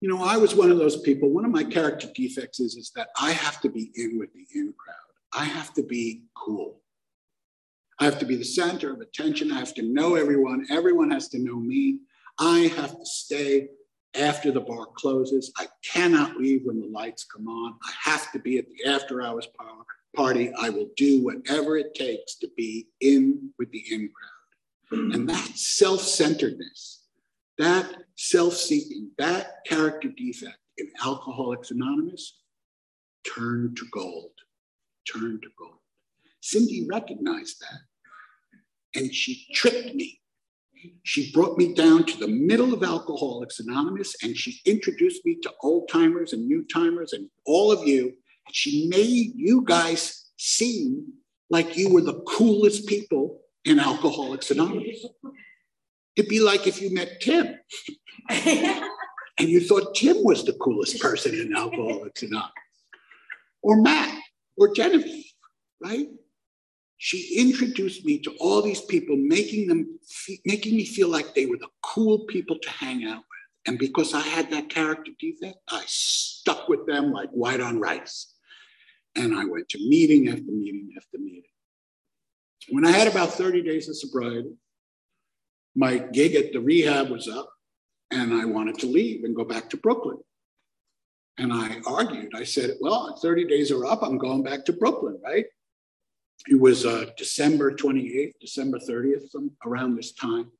[0.00, 1.30] you know, I was one of those people.
[1.30, 4.44] One of my character defects is, is that I have to be in with the
[4.52, 4.96] in crowd.
[5.32, 6.81] I have to be cool.
[8.02, 9.52] I have to be the center of attention.
[9.52, 10.66] I have to know everyone.
[10.70, 12.00] Everyone has to know me.
[12.36, 13.68] I have to stay
[14.16, 15.52] after the bar closes.
[15.56, 17.74] I cannot leave when the lights come on.
[17.80, 19.46] I have to be at the after hours
[20.16, 20.52] party.
[20.58, 25.14] I will do whatever it takes to be in with the in crowd.
[25.14, 27.04] And that self centeredness,
[27.58, 32.40] that self seeking, that character defect in Alcoholics Anonymous
[33.32, 34.32] turned to gold,
[35.06, 35.78] turned to gold.
[36.40, 37.78] Cindy recognized that
[38.94, 40.20] and she tricked me
[41.04, 45.52] she brought me down to the middle of Alcoholics Anonymous and she introduced me to
[45.62, 48.04] old timers and new timers and all of you.
[48.46, 51.12] And She made you guys seem
[51.50, 55.04] like you were the coolest people in Alcoholics Anonymous.
[56.16, 57.54] It'd be like if you met Tim
[58.28, 62.52] and you thought Tim was the coolest person in Alcoholics Anonymous,
[63.62, 64.18] or Matt,
[64.56, 65.24] or Genevieve,
[65.82, 66.08] right?
[67.04, 69.98] She introduced me to all these people, making them
[70.44, 73.66] making me feel like they were the cool people to hang out with.
[73.66, 78.32] And because I had that character defect, I stuck with them like white on rice.
[79.16, 81.50] And I went to meeting after meeting after meeting.
[82.68, 84.54] When I had about 30 days of sobriety,
[85.74, 87.52] my gig at the rehab was up,
[88.12, 90.18] and I wanted to leave and go back to Brooklyn.
[91.36, 92.30] And I argued.
[92.36, 94.04] I said, Well, 30 days are up.
[94.04, 95.46] I'm going back to Brooklyn, right?
[96.48, 100.50] It was uh, December 28th, December 30th, some, around this time.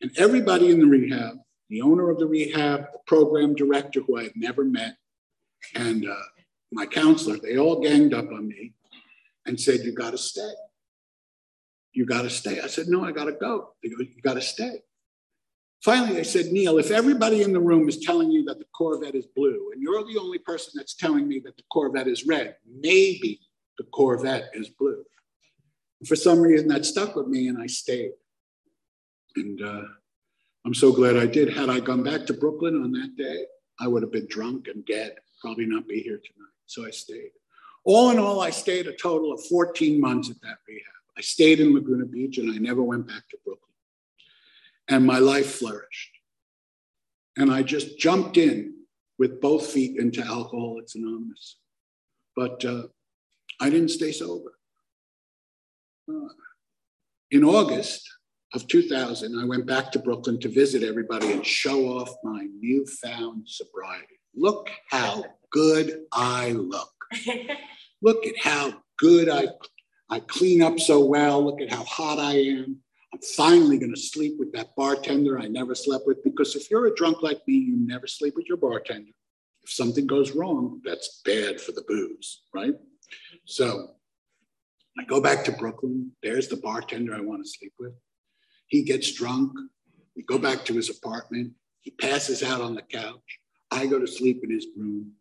[0.00, 1.36] And everybody in the rehab,
[1.70, 4.96] the owner of the rehab, the program director who I had never met,
[5.76, 6.14] and uh,
[6.72, 8.72] my counselor, they all ganged up on me
[9.46, 10.52] and said, You got to stay.
[11.92, 12.60] You got to stay.
[12.60, 13.74] I said, No, I got to go.
[13.82, 14.80] They go, You got to stay.
[15.84, 19.16] Finally, they said, Neil, if everybody in the room is telling you that the Corvette
[19.16, 22.56] is blue and you're the only person that's telling me that the Corvette is red,
[22.66, 23.40] maybe
[23.78, 25.04] the Corvette is blue
[26.06, 28.12] for some reason, that stuck with me and I stayed.
[29.36, 29.84] And uh,
[30.64, 31.52] I'm so glad I did.
[31.52, 33.44] Had I gone back to Brooklyn on that day,
[33.80, 36.50] I would have been drunk and dead, probably not be here tonight.
[36.66, 37.30] So I stayed.
[37.84, 40.84] All in all, I stayed a total of 14 months at that rehab.
[41.16, 43.62] I stayed in Laguna Beach and I never went back to Brooklyn.
[44.88, 46.10] And my life flourished.
[47.36, 48.74] And I just jumped in
[49.18, 51.56] with both feet into Alcoholics Anonymous.
[52.36, 52.84] But uh,
[53.60, 54.52] I didn't stay sober
[57.30, 58.08] in August
[58.54, 63.48] of 2000, I went back to Brooklyn to visit everybody and show off my newfound
[63.48, 64.18] sobriety.
[64.34, 66.92] Look how good I look.
[68.02, 69.46] Look at how good I,
[70.10, 71.42] I clean up so well.
[71.42, 72.78] Look at how hot I am.
[73.12, 76.86] I'm finally going to sleep with that bartender I never slept with because if you're
[76.86, 79.12] a drunk like me, you never sleep with your bartender.
[79.62, 82.74] If something goes wrong, that's bad for the booze, right?
[83.44, 83.90] So
[84.98, 86.12] I go back to Brooklyn.
[86.22, 87.92] There's the bartender I want to sleep with.
[88.68, 89.52] He gets drunk.
[90.16, 91.52] We go back to his apartment.
[91.80, 93.38] He passes out on the couch.
[93.70, 95.12] I go to sleep in his room.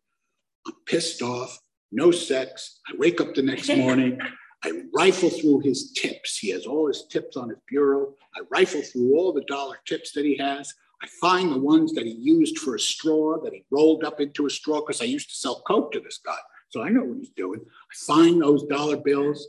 [0.68, 1.58] I'm pissed off.
[1.92, 2.80] No sex.
[2.88, 4.20] I wake up the next morning.
[4.64, 6.38] I rifle through his tips.
[6.38, 8.14] He has all his tips on his bureau.
[8.36, 10.74] I rifle through all the dollar tips that he has.
[11.02, 14.46] I find the ones that he used for a straw that he rolled up into
[14.46, 16.38] a straw because I used to sell Coke to this guy.
[16.70, 17.60] So I know what he's doing.
[17.60, 19.48] I find those dollar bills,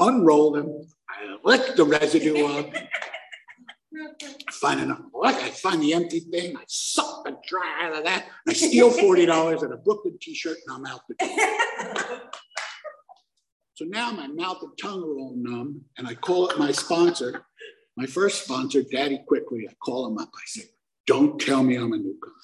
[0.00, 2.66] unroll them, I lick the residue off.
[4.52, 5.02] Find enough.
[5.22, 6.56] I find the empty thing.
[6.56, 8.26] I suck the dry out of that.
[8.48, 12.20] I steal forty dollars and a Brooklyn T-shirt, and I'm out the door.
[13.74, 17.46] So now my mouth and tongue are all numb, and I call up my sponsor,
[17.96, 19.66] my first sponsor, Daddy Quickly.
[19.68, 20.30] I call him up.
[20.34, 20.64] I say,
[21.06, 22.34] "Don't tell me I'm a newcomer.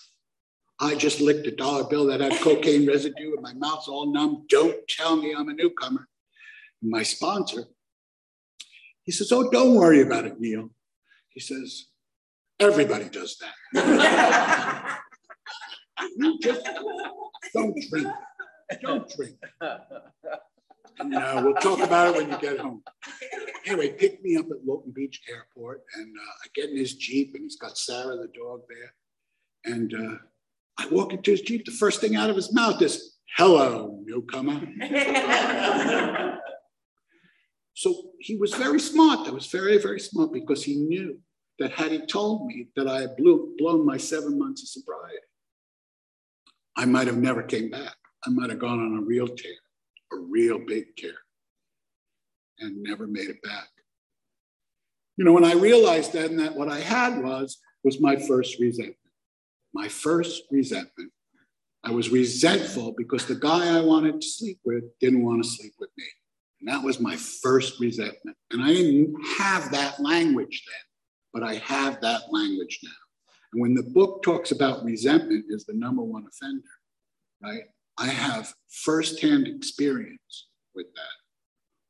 [0.81, 4.47] I just licked a dollar bill that had cocaine residue, and my mouth's all numb.
[4.49, 6.09] Don't tell me I'm a newcomer."
[6.87, 7.65] And my sponsor,
[9.03, 10.71] he says, "Oh, don't worry about it, Neil."
[11.31, 11.87] He says,
[12.61, 15.01] "Everybody does that."
[16.19, 16.63] You just
[17.55, 18.09] don't drink.
[18.83, 19.37] Don't drink.
[21.03, 22.83] No, we'll talk about it when you get home.
[23.65, 27.35] Anyway, picked me up at Long Beach Airport, and uh, I get in his Jeep,
[27.35, 29.75] and he's got Sarah, the dog, there.
[29.75, 30.17] And uh,
[30.79, 31.65] I walk into his Jeep.
[31.65, 34.61] The first thing out of his mouth is, Hello, newcomer.
[37.77, 39.27] so he was very smart.
[39.27, 41.19] That was very, very smart because he knew
[41.59, 45.19] that had he told me that I had blew, blown my seven months of sobriety,
[46.75, 47.95] I might have never came back.
[48.27, 49.53] I might have gone on a real tear
[50.13, 51.15] a real big tear
[52.61, 53.69] and never made it back.
[55.17, 58.97] You know, when I realized then that what I had was was my first resentment.
[59.73, 61.13] My first resentment.
[61.85, 65.75] I was resentful because the guy I wanted to sleep with didn't want to sleep
[65.79, 66.05] with me.
[66.67, 68.37] And that was my first resentment.
[68.51, 70.81] And I didn't have that language then,
[71.33, 72.91] but I have that language now.
[73.53, 76.63] And when the book talks about resentment is the number one offender,
[77.41, 77.63] right?
[77.99, 81.03] I have firsthand experience with that.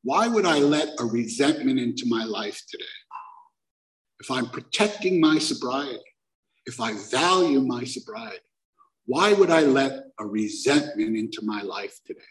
[0.03, 2.85] Why would I let a resentment into my life today?
[4.19, 6.03] If I'm protecting my sobriety,
[6.67, 8.37] if I value my sobriety,
[9.05, 12.21] why would I let a resentment into my life today?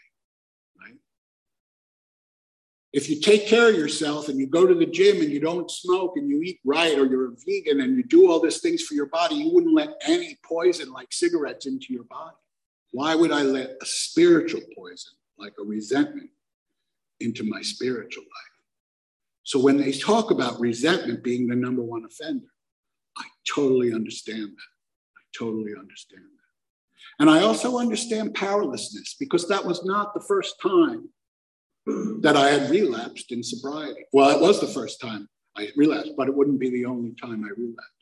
[2.97, 5.69] If you take care of yourself and you go to the gym and you don't
[5.69, 8.81] smoke and you eat right or you're a vegan and you do all these things
[8.81, 12.35] for your body, you wouldn't let any poison like cigarettes into your body.
[12.93, 16.31] Why would I let a spiritual poison, like a resentment,
[17.19, 18.57] into my spiritual life?
[19.43, 22.47] So when they talk about resentment being the number one offender,
[23.15, 24.71] I totally understand that.
[25.17, 27.21] I totally understand that.
[27.21, 31.09] And I also understand powerlessness because that was not the first time
[32.21, 34.05] that I had relapsed in sobriety.
[34.11, 37.45] Well, it was the first time I relapsed, but it wouldn't be the only time
[37.45, 37.93] I relapsed.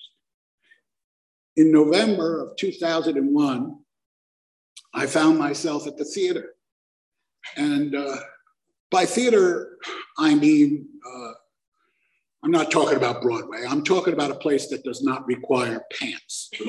[1.56, 3.78] In November of 2001,
[4.94, 6.56] I found myself at the theater.
[7.58, 8.18] And uh,
[8.90, 9.78] by theater,
[10.18, 11.32] I mean, uh,
[12.44, 13.66] I'm not talking about Broadway.
[13.68, 16.50] I'm talking about a place that does not require pants.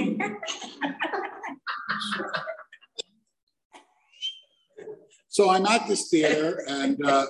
[5.37, 7.27] so I'm at this theater, and uh,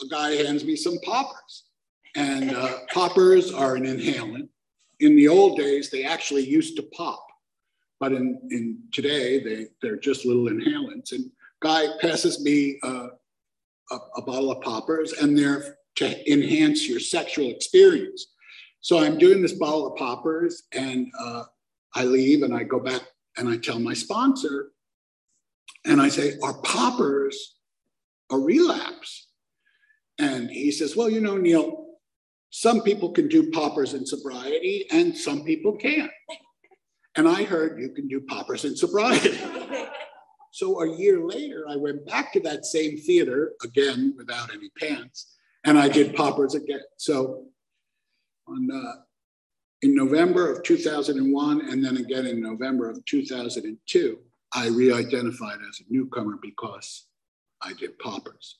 [0.00, 1.64] a guy hands me some poppers.
[2.14, 4.48] And uh, poppers are an inhalant.
[5.00, 7.26] In the old days, they actually used to pop.
[7.98, 11.10] But in, in today, they, they're just little inhalants.
[11.10, 13.08] And Guy passes me uh,
[13.90, 18.24] a, a bottle of poppers, and they're to enhance your sexual experience.
[18.82, 21.42] So I'm doing this bottle of poppers, and uh,
[21.96, 23.02] I leave and I go back
[23.36, 24.71] and I tell my sponsor,
[25.84, 27.56] and I say, Are poppers
[28.30, 29.28] a relapse?
[30.18, 31.86] And he says, Well, you know, Neil,
[32.50, 36.10] some people can do poppers in sobriety and some people can't.
[37.16, 39.38] And I heard you can do poppers in sobriety.
[40.52, 45.34] so a year later, I went back to that same theater again without any pants,
[45.64, 46.80] and I did poppers again.
[46.96, 47.44] So
[48.46, 49.02] on uh,
[49.82, 54.18] in November of 2001, and then again in November of 2002,
[54.54, 57.06] I re-identified as a newcomer because
[57.60, 58.58] I did poppers.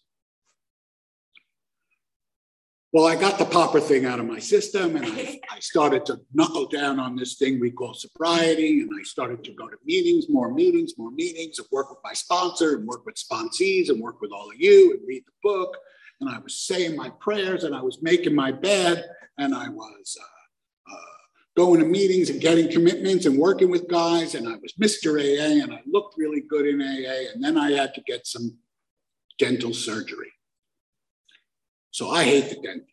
[2.93, 6.21] Well, I got the popper thing out of my system and I, I, started to
[6.35, 8.83] knuckle down on this thing we call sobriety.
[8.83, 12.13] And I started to go to meetings, more meetings, more meetings, and work with my
[12.13, 15.75] sponsor and work with sponsees and work with all of you and read the book.
[16.21, 19.07] And I was saying my prayers and I was making my bed
[19.38, 20.32] and I was uh,
[21.57, 24.35] going to meetings and getting commitments and working with guys.
[24.35, 25.19] And I was Mr.
[25.19, 27.33] AA and I looked really good in AA.
[27.33, 28.57] And then I had to get some
[29.38, 30.33] dental surgery.
[31.90, 32.88] So I hate the dentist.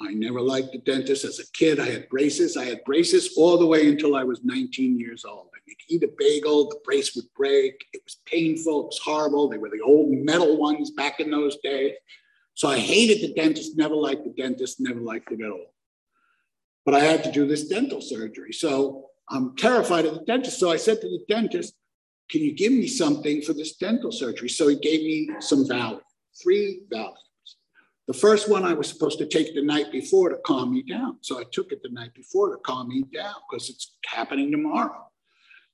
[0.00, 1.24] I never liked the dentist.
[1.24, 2.56] As a kid, I had braces.
[2.56, 5.48] I had braces all the way until I was 19 years old.
[5.54, 7.86] I could eat a bagel, the brace would break.
[7.92, 8.82] It was painful.
[8.82, 9.48] It was horrible.
[9.48, 11.94] They were the old metal ones back in those days.
[12.54, 15.74] So I hated the dentist, never liked the dentist, never liked it at all.
[16.86, 18.52] But I had to do this dental surgery.
[18.52, 20.60] So I'm terrified of the dentist.
[20.60, 21.74] So I said to the dentist,
[22.30, 24.48] Can you give me something for this dental surgery?
[24.48, 26.00] So he gave me some Valium,
[26.40, 27.16] three Valiums.
[28.06, 31.18] The first one I was supposed to take the night before to calm me down.
[31.22, 35.10] So I took it the night before to calm me down because it's happening tomorrow.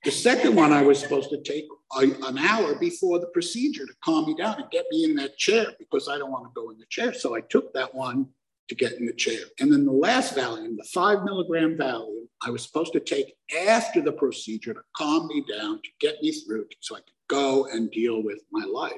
[0.05, 3.93] The second one I was supposed to take a, an hour before the procedure to
[4.03, 6.71] calm me down and get me in that chair because I don't want to go
[6.71, 7.13] in the chair.
[7.13, 8.29] So I took that one
[8.69, 9.41] to get in the chair.
[9.61, 13.35] And then the last Valium, the five milligram Valium, I was supposed to take
[13.69, 17.67] after the procedure to calm me down, to get me through so I could go
[17.67, 18.93] and deal with my life.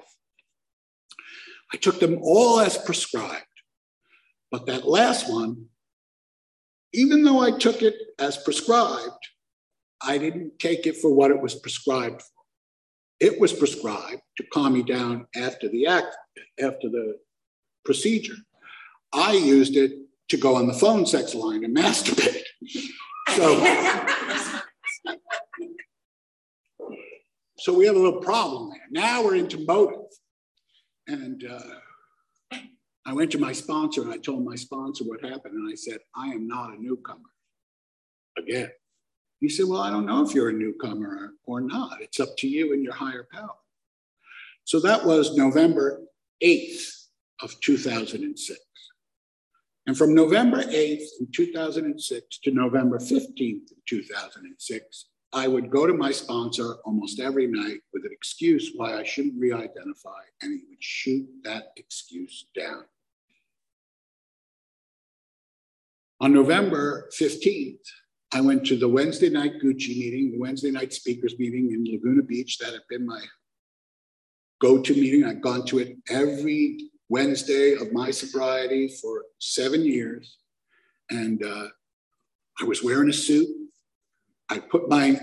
[1.72, 3.44] I took them all as prescribed.
[4.50, 5.66] But that last one,
[6.92, 9.28] even though I took it as prescribed,
[10.00, 12.28] I didn't take it for what it was prescribed for.
[13.20, 16.16] It was prescribed to calm me down after the act,
[16.60, 17.18] after the
[17.84, 18.36] procedure.
[19.14, 19.92] I used it
[20.28, 22.42] to go on the phone sex line and masturbate.
[23.30, 23.64] So,
[27.58, 28.86] so we have a little problem there.
[28.90, 30.00] Now we're into motive.
[31.06, 32.58] And uh,
[33.06, 35.54] I went to my sponsor and I told my sponsor what happened.
[35.54, 37.20] And I said, I am not a newcomer.
[38.38, 38.70] Again,
[39.40, 42.00] he said, Well, I don't know if you're a newcomer or not.
[42.00, 43.56] It's up to you and your higher power.
[44.64, 46.00] So that was November
[46.42, 47.08] 8th
[47.42, 48.58] of 2006.
[49.86, 55.92] And from November 8th in 2006 to November 15th of 2006, I would go to
[55.92, 60.64] my sponsor almost every night with an excuse why I shouldn't re identify, and he
[60.68, 62.84] would shoot that excuse down.
[66.20, 67.84] On November 15th,
[68.32, 72.22] I went to the Wednesday night Gucci meeting, the Wednesday night speakers meeting in Laguna
[72.22, 72.58] Beach.
[72.58, 73.20] That had been my
[74.60, 75.24] go to meeting.
[75.24, 80.38] I'd gone to it every Wednesday of my sobriety for seven years.
[81.10, 81.68] And uh,
[82.60, 83.48] I was wearing a suit.
[84.48, 85.18] I put my,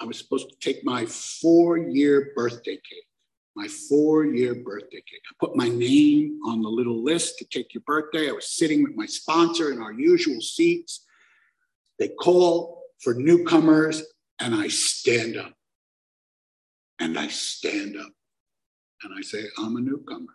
[0.00, 3.06] I was supposed to take my four year birthday cake,
[3.54, 5.22] my four year birthday cake.
[5.30, 8.28] I put my name on the little list to take your birthday.
[8.28, 11.04] I was sitting with my sponsor in our usual seats.
[11.98, 14.02] They call for newcomers,
[14.40, 15.52] and I stand up.
[16.98, 18.12] And I stand up.
[19.02, 20.34] And I say, I'm a newcomer.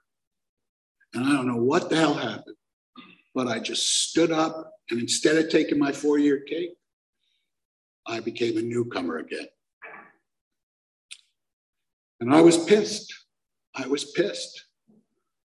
[1.15, 2.57] And I don't know what the hell happened,
[3.33, 4.73] but I just stood up.
[4.91, 6.75] And instead of taking my four year cake,
[8.05, 9.47] I became a newcomer again.
[12.19, 13.11] And I was pissed.
[13.73, 14.65] I was pissed.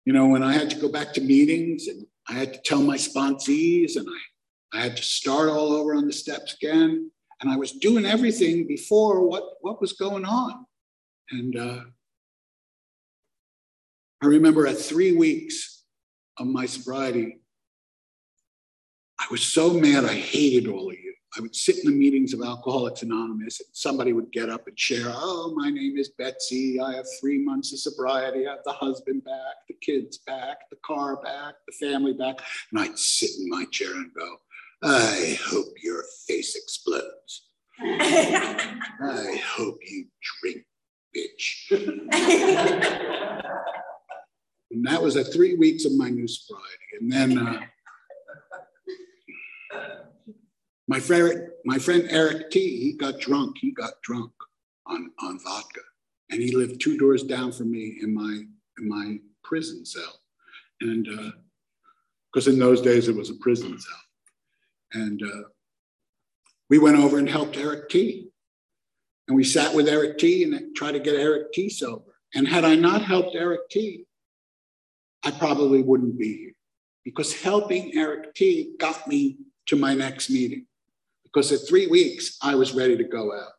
[0.04, 2.82] You know, when I had to go back to meetings and I had to tell
[2.82, 4.20] my sponsees and I
[4.72, 7.10] I had to start all over on the steps again.
[7.40, 10.66] And I was doing everything before what, what was going on.
[11.30, 11.80] And uh,
[14.22, 15.84] I remember at three weeks
[16.38, 17.38] of my sobriety,
[19.18, 21.14] I was so mad I hated all of you.
[21.36, 24.78] I would sit in the meetings of Alcoholics Anonymous, and somebody would get up and
[24.78, 26.80] share, Oh, my name is Betsy.
[26.80, 28.46] I have three months of sobriety.
[28.46, 32.40] I have the husband back, the kids back, the car back, the family back.
[32.72, 34.36] And I'd sit in my chair and go,
[34.82, 37.46] I hope your face explodes.
[37.80, 40.06] I hope you
[40.42, 40.64] drink,
[41.16, 41.70] bitch.
[44.70, 46.66] and that was at three weeks of my new sobriety.
[47.00, 47.60] And then uh,
[50.86, 53.56] my friend, my friend Eric T, he got drunk.
[53.60, 54.32] He got drunk
[54.86, 55.80] on, on vodka.
[56.30, 58.42] And he lived two doors down from me in my
[58.78, 60.20] in my prison cell.
[60.80, 61.04] And
[62.32, 65.02] because uh, in those days it was a prison cell.
[65.02, 65.48] And uh,
[66.68, 68.28] we went over and helped Eric T.
[69.26, 72.14] And we sat with Eric T and tried to get Eric T sober.
[72.34, 74.06] And had I not helped Eric T,
[75.24, 76.52] I probably wouldn't be here
[77.04, 80.66] because helping Eric T got me to my next meeting.
[81.24, 83.52] Because at three weeks, I was ready to go out.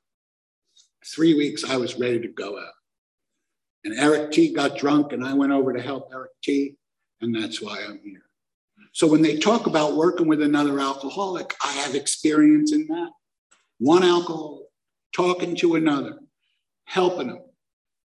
[1.05, 2.74] Three weeks, I was ready to go out.
[3.84, 6.76] And Eric T got drunk, and I went over to help Eric T,
[7.22, 8.24] and that's why I'm here.
[8.93, 13.12] So when they talk about working with another alcoholic, I have experience in that.
[13.80, 14.66] One alcoholic
[15.16, 16.20] talking to another,
[16.86, 17.41] helping them,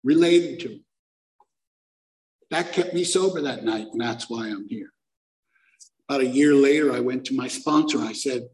[0.03, 0.85] relating to them.
[2.51, 4.91] That kept me sober that night, and that's why I'm here.
[6.07, 7.99] About a year later, I went to my sponsor.
[7.99, 8.49] I said,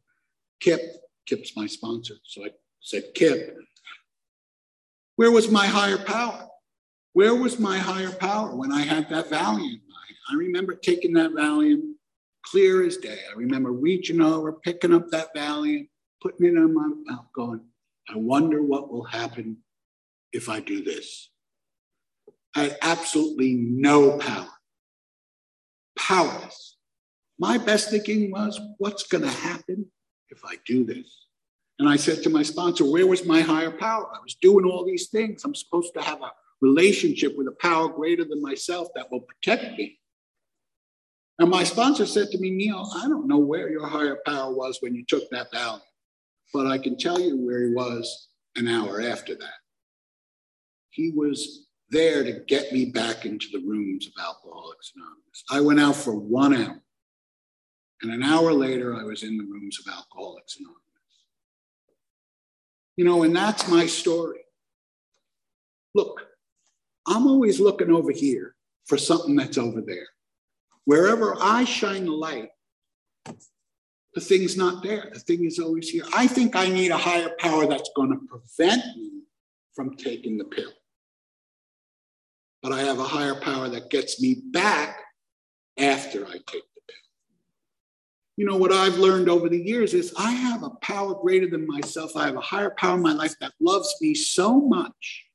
[0.60, 0.80] Kip,
[1.26, 2.14] Kip's my sponsor.
[2.24, 3.58] So I said, Kip,
[5.16, 6.48] where was my higher power?
[7.14, 9.82] Where was my higher power when I had that Valium?
[10.30, 11.94] I remember taking that Valium
[12.44, 13.18] clear as day.
[13.34, 15.88] I remember reaching over, picking up that Valium,
[16.22, 17.62] putting it on my mouth, going,
[18.10, 19.58] I wonder what will happen
[20.34, 21.30] if I do this.
[22.56, 24.50] I had absolutely no power,
[25.98, 26.78] powerless.
[27.40, 29.86] My best thinking was, what's going to happen
[30.30, 31.28] if I do this?
[31.80, 34.10] And I said to my sponsor, Where was my higher power?
[34.14, 35.44] I was doing all these things.
[35.44, 36.32] I'm supposed to have a
[36.62, 40.00] relationship with a power greater than myself that will protect me.
[41.40, 44.80] And my sponsor said to me, Neil, I don't know where your higher power was
[44.82, 45.82] when you took that Valium,
[46.52, 49.54] but I can tell you where he was an hour after that.
[50.90, 55.44] He was there to get me back into the rooms of Alcoholics Anonymous.
[55.50, 56.82] I went out for one hour,
[58.02, 60.82] and an hour later, I was in the rooms of Alcoholics Anonymous.
[62.98, 64.40] You know, and that's my story.
[65.94, 66.22] Look,
[67.08, 70.08] I'm always looking over here for something that's over there.
[70.86, 72.50] Wherever I shine the light,
[74.14, 75.10] the thing's not there.
[75.14, 76.06] The thing is always here.
[76.16, 79.22] I think I need a higher power that's going to prevent me
[79.74, 80.72] from taking the pill.
[82.62, 85.00] But I have a higher power that gets me back
[85.78, 87.08] after I take the pill.
[88.36, 91.68] You know, what I've learned over the years is I have a power greater than
[91.68, 92.16] myself.
[92.16, 95.26] I have a higher power in my life that loves me so much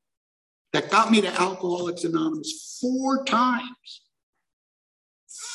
[0.73, 4.03] that got me to Alcoholics Anonymous four times.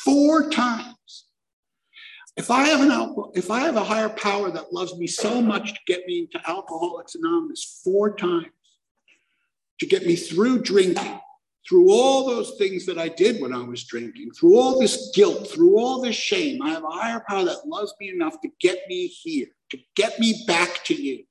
[0.04, 1.26] Four times.
[2.36, 5.42] If I have an alcohol, if I have a higher power that loves me so
[5.42, 8.46] much to get me into Alcoholics Anonymous four times,
[9.80, 11.20] to get me through drinking,
[11.68, 15.50] through all those things that I did when I was drinking, through all this guilt,
[15.50, 18.78] through all this shame, I have a higher power that loves me enough to get
[18.88, 21.24] me here, to get me back to you.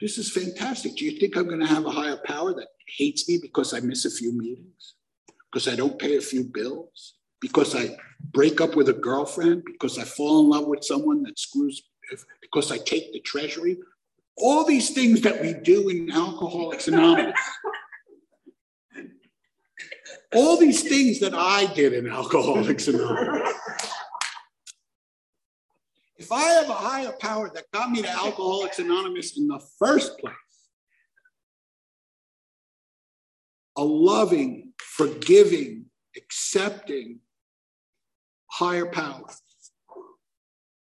[0.00, 0.96] This is fantastic.
[0.96, 3.80] Do you think I'm going to have a higher power that hates me because I
[3.80, 4.94] miss a few meetings?
[5.50, 7.14] Because I don't pay a few bills?
[7.40, 7.96] Because I
[8.32, 9.64] break up with a girlfriend?
[9.64, 11.84] Because I fall in love with someone that screws,
[12.42, 13.78] because I take the treasury?
[14.36, 17.40] All these things that we do in Alcoholics Anonymous.
[20.34, 23.52] All these things that I did in Alcoholics Anonymous.
[26.16, 30.18] If I have a higher power that got me to Alcoholics Anonymous in the first
[30.18, 30.34] place,
[33.76, 37.20] a loving, forgiving, accepting
[38.46, 39.26] higher power.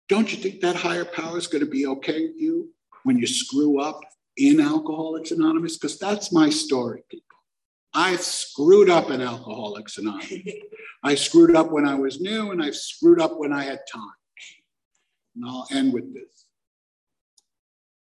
[0.08, 2.70] Don't you think that higher power is going to be okay with you
[3.04, 4.00] when you screw up
[4.36, 5.76] in Alcoholics Anonymous?
[5.76, 7.24] Because that's my story, people.
[7.94, 10.32] I've screwed up in Alcoholics Anonymous.
[11.02, 14.02] I screwed up when I was new, and I've screwed up when I had time.
[15.36, 16.46] And I'll end with this.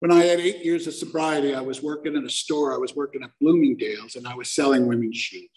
[0.04, 2.74] When I had eight years of sobriety, I was working in a store.
[2.74, 5.48] I was working at Bloomingdale's and I was selling women's shoes.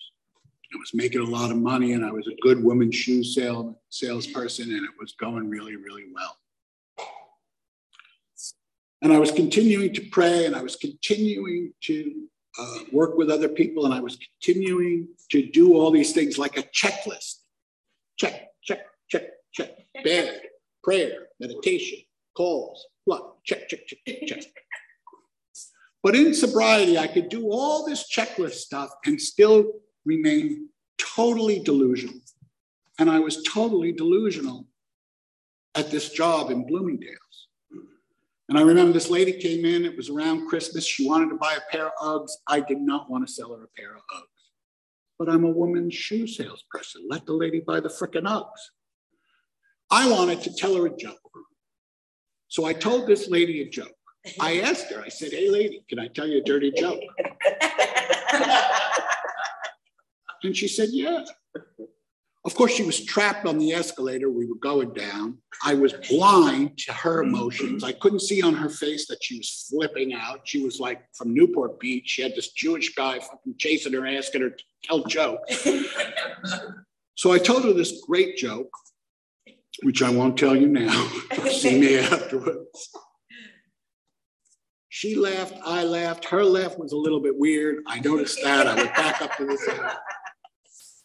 [0.73, 3.81] I was making a lot of money and I was a good women's shoe sale,
[3.89, 6.37] salesperson and it was going really, really well.
[9.01, 12.27] And I was continuing to pray and I was continuing to
[12.59, 16.57] uh, work with other people and I was continuing to do all these things like
[16.57, 17.41] a checklist.
[18.17, 19.23] Check, check, check,
[19.53, 19.71] check.
[20.03, 20.41] bed,
[20.83, 21.99] prayer, meditation,
[22.35, 24.43] calls, blood, check, check, check, check.
[26.03, 29.65] But in sobriety, I could do all this checklist stuff and still
[30.05, 32.21] remain totally delusional.
[32.99, 34.67] And I was totally delusional
[35.75, 37.26] at this job in Bloomingdale's.
[38.49, 40.85] And I remember this lady came in, it was around Christmas.
[40.85, 42.31] She wanted to buy a pair of Uggs.
[42.47, 44.23] I did not want to sell her a pair of Uggs.
[45.19, 47.05] But I'm a woman's shoe salesperson.
[47.09, 48.71] Let the lady buy the frickin' Uggs.
[49.91, 51.19] I wanted to tell her a joke.
[52.47, 53.91] So I told this lady a joke.
[54.39, 56.99] I asked her, I said, Hey, lady, can I tell you a dirty joke?
[60.43, 61.23] and she said, Yeah.
[62.47, 64.31] Of course, she was trapped on the escalator.
[64.31, 65.37] We were going down.
[65.63, 67.35] I was blind to her mm-hmm.
[67.35, 67.83] emotions.
[67.83, 70.39] I couldn't see on her face that she was flipping out.
[70.45, 72.07] She was like from Newport Beach.
[72.07, 75.67] She had this Jewish guy fucking chasing her, asking her to tell jokes.
[77.15, 78.71] so I told her this great joke
[79.83, 81.07] which I won't tell you now.
[81.51, 82.89] See me afterwards.
[84.89, 86.25] She laughed, I laughed.
[86.25, 87.83] Her laugh was a little bit weird.
[87.85, 88.65] I noticed that.
[88.65, 89.91] I went back up to the second.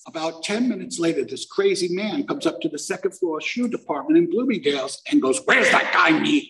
[0.07, 4.19] About 10 minutes later, this crazy man comes up to the second floor shoe department
[4.19, 6.43] in Bloomingdale's and goes, Where's that guy Neil?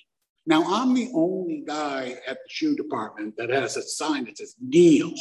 [0.46, 4.56] Now, I'm the only guy at the shoe department that has a sign that says
[4.60, 5.12] Neil,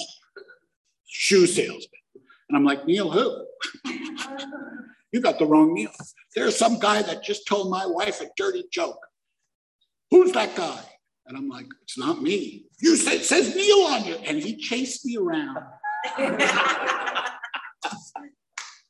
[1.07, 1.89] shoe salesman.
[2.49, 3.45] And I'm like, Neil who?
[5.13, 5.91] You got the wrong Neil.
[6.35, 8.99] There's some guy that just told my wife a dirty joke.
[10.09, 10.79] Who's that guy?
[11.27, 12.65] And I'm like, it's not me.
[12.79, 14.15] You said says Neil on you.
[14.15, 15.57] And he chased me around.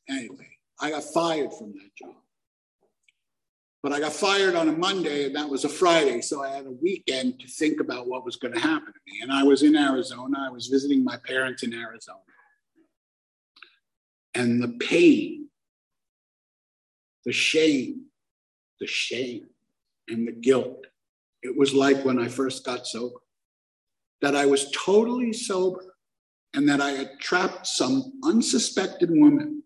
[0.10, 2.16] anyway, I got fired from that job.
[3.84, 6.22] But I got fired on a Monday, and that was a Friday.
[6.22, 9.22] So I had a weekend to think about what was going to happen to me.
[9.24, 10.38] And I was in Arizona.
[10.40, 12.20] I was visiting my parents in Arizona.
[14.36, 15.42] And the pain
[17.26, 18.06] the shame,
[18.80, 19.48] the shame
[20.08, 20.86] and the guilt.
[21.44, 23.20] It was like when I first got sober,
[24.22, 25.91] that I was totally sober
[26.54, 29.64] and that I had trapped some unsuspected woman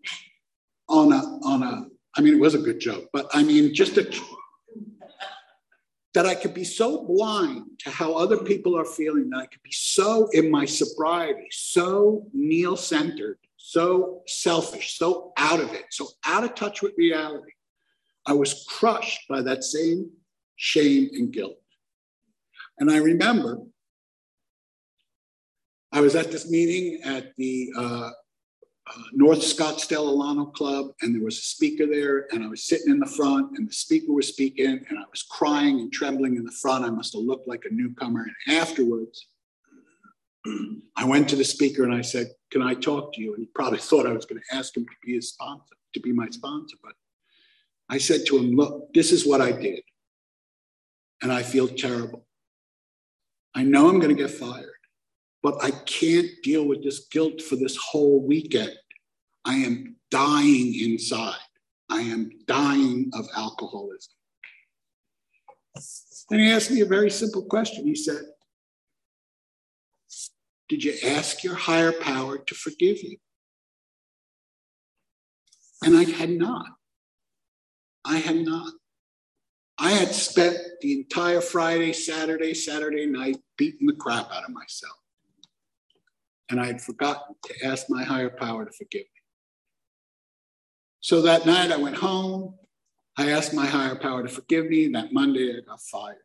[0.88, 3.96] on a, on a, I mean, it was a good joke, but I mean, just
[3.98, 4.08] a,
[6.14, 9.62] that I could be so blind to how other people are feeling, that I could
[9.62, 16.08] be so in my sobriety, so Neil centered, so selfish, so out of it, so
[16.24, 17.50] out of touch with reality.
[18.26, 20.10] I was crushed by that same
[20.56, 21.58] shame and guilt.
[22.78, 23.58] And I remember
[25.96, 31.24] I was at this meeting at the uh, uh, North Scottsdale Alano Club, and there
[31.24, 34.28] was a speaker there, and I was sitting in the front, and the speaker was
[34.28, 36.84] speaking, and I was crying and trembling in the front.
[36.84, 38.26] I must have looked like a newcomer.
[38.46, 39.26] And afterwards,
[40.96, 43.48] I went to the speaker and I said, "Can I talk to you?" And he
[43.54, 46.28] probably thought I was going to ask him to be his sponsor, to be my
[46.28, 46.92] sponsor, but
[47.88, 49.80] I said to him, "Look, this is what I did,
[51.22, 52.26] and I feel terrible.
[53.54, 54.75] I know I'm going to get fired."
[55.46, 58.72] But I can't deal with this guilt for this whole weekend.
[59.44, 61.38] I am dying inside.
[61.88, 64.12] I am dying of alcoholism.
[66.28, 67.86] Then he asked me a very simple question.
[67.86, 68.22] He said,
[70.68, 73.16] Did you ask your higher power to forgive you?
[75.84, 76.66] And I had not.
[78.04, 78.72] I had not.
[79.78, 84.96] I had spent the entire Friday, Saturday, Saturday night beating the crap out of myself
[86.50, 89.22] and I had forgotten to ask my higher power to forgive me.
[91.00, 92.54] So that night I went home.
[93.16, 94.88] I asked my higher power to forgive me.
[94.88, 96.18] That Monday I got fired.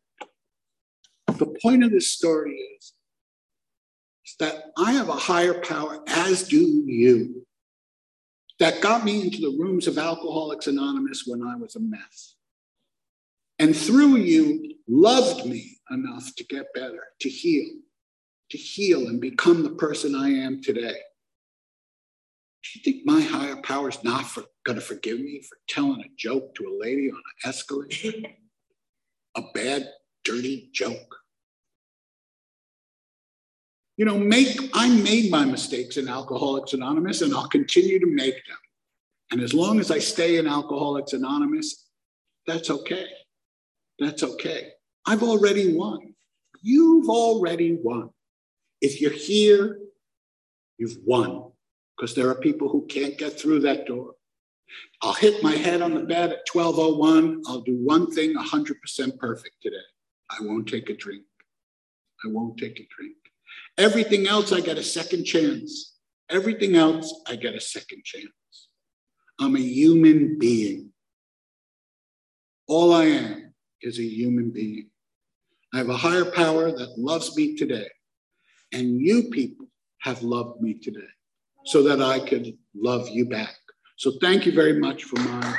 [1.38, 2.92] The point of this story is,
[4.26, 7.46] is that I have a higher power, as do you,
[8.58, 12.36] that got me into the rooms of Alcoholics Anonymous when I was a mess.
[13.58, 17.70] And through you, loved me enough to get better, to heal,
[18.52, 20.94] to heal and become the person I am today.
[22.62, 26.02] Do you think my higher power is not for, going to forgive me for telling
[26.02, 28.12] a joke to a lady on an escalator?
[29.36, 29.88] a bad,
[30.22, 31.16] dirty joke.
[33.96, 38.34] You know, make I made my mistakes in Alcoholics Anonymous and I'll continue to make
[38.34, 38.58] them.
[39.30, 41.88] And as long as I stay in Alcoholics Anonymous,
[42.46, 43.06] that's okay.
[43.98, 44.72] That's okay.
[45.06, 46.14] I've already won.
[46.60, 48.10] You've already won.
[48.82, 49.78] If you're here,
[50.76, 51.52] you've won
[51.96, 54.14] because there are people who can't get through that door.
[55.02, 57.42] I'll hit my head on the bed at 1201.
[57.46, 59.76] I'll do one thing 100% perfect today.
[60.30, 61.22] I won't take a drink.
[62.24, 63.16] I won't take a drink.
[63.78, 65.98] Everything else, I get a second chance.
[66.28, 68.68] Everything else, I get a second chance.
[69.38, 70.90] I'm a human being.
[72.66, 74.88] All I am is a human being.
[75.72, 77.86] I have a higher power that loves me today.
[78.72, 79.66] And you people
[80.00, 81.00] have loved me today
[81.66, 83.54] so that I could love you back.
[83.96, 85.58] So thank you very much for my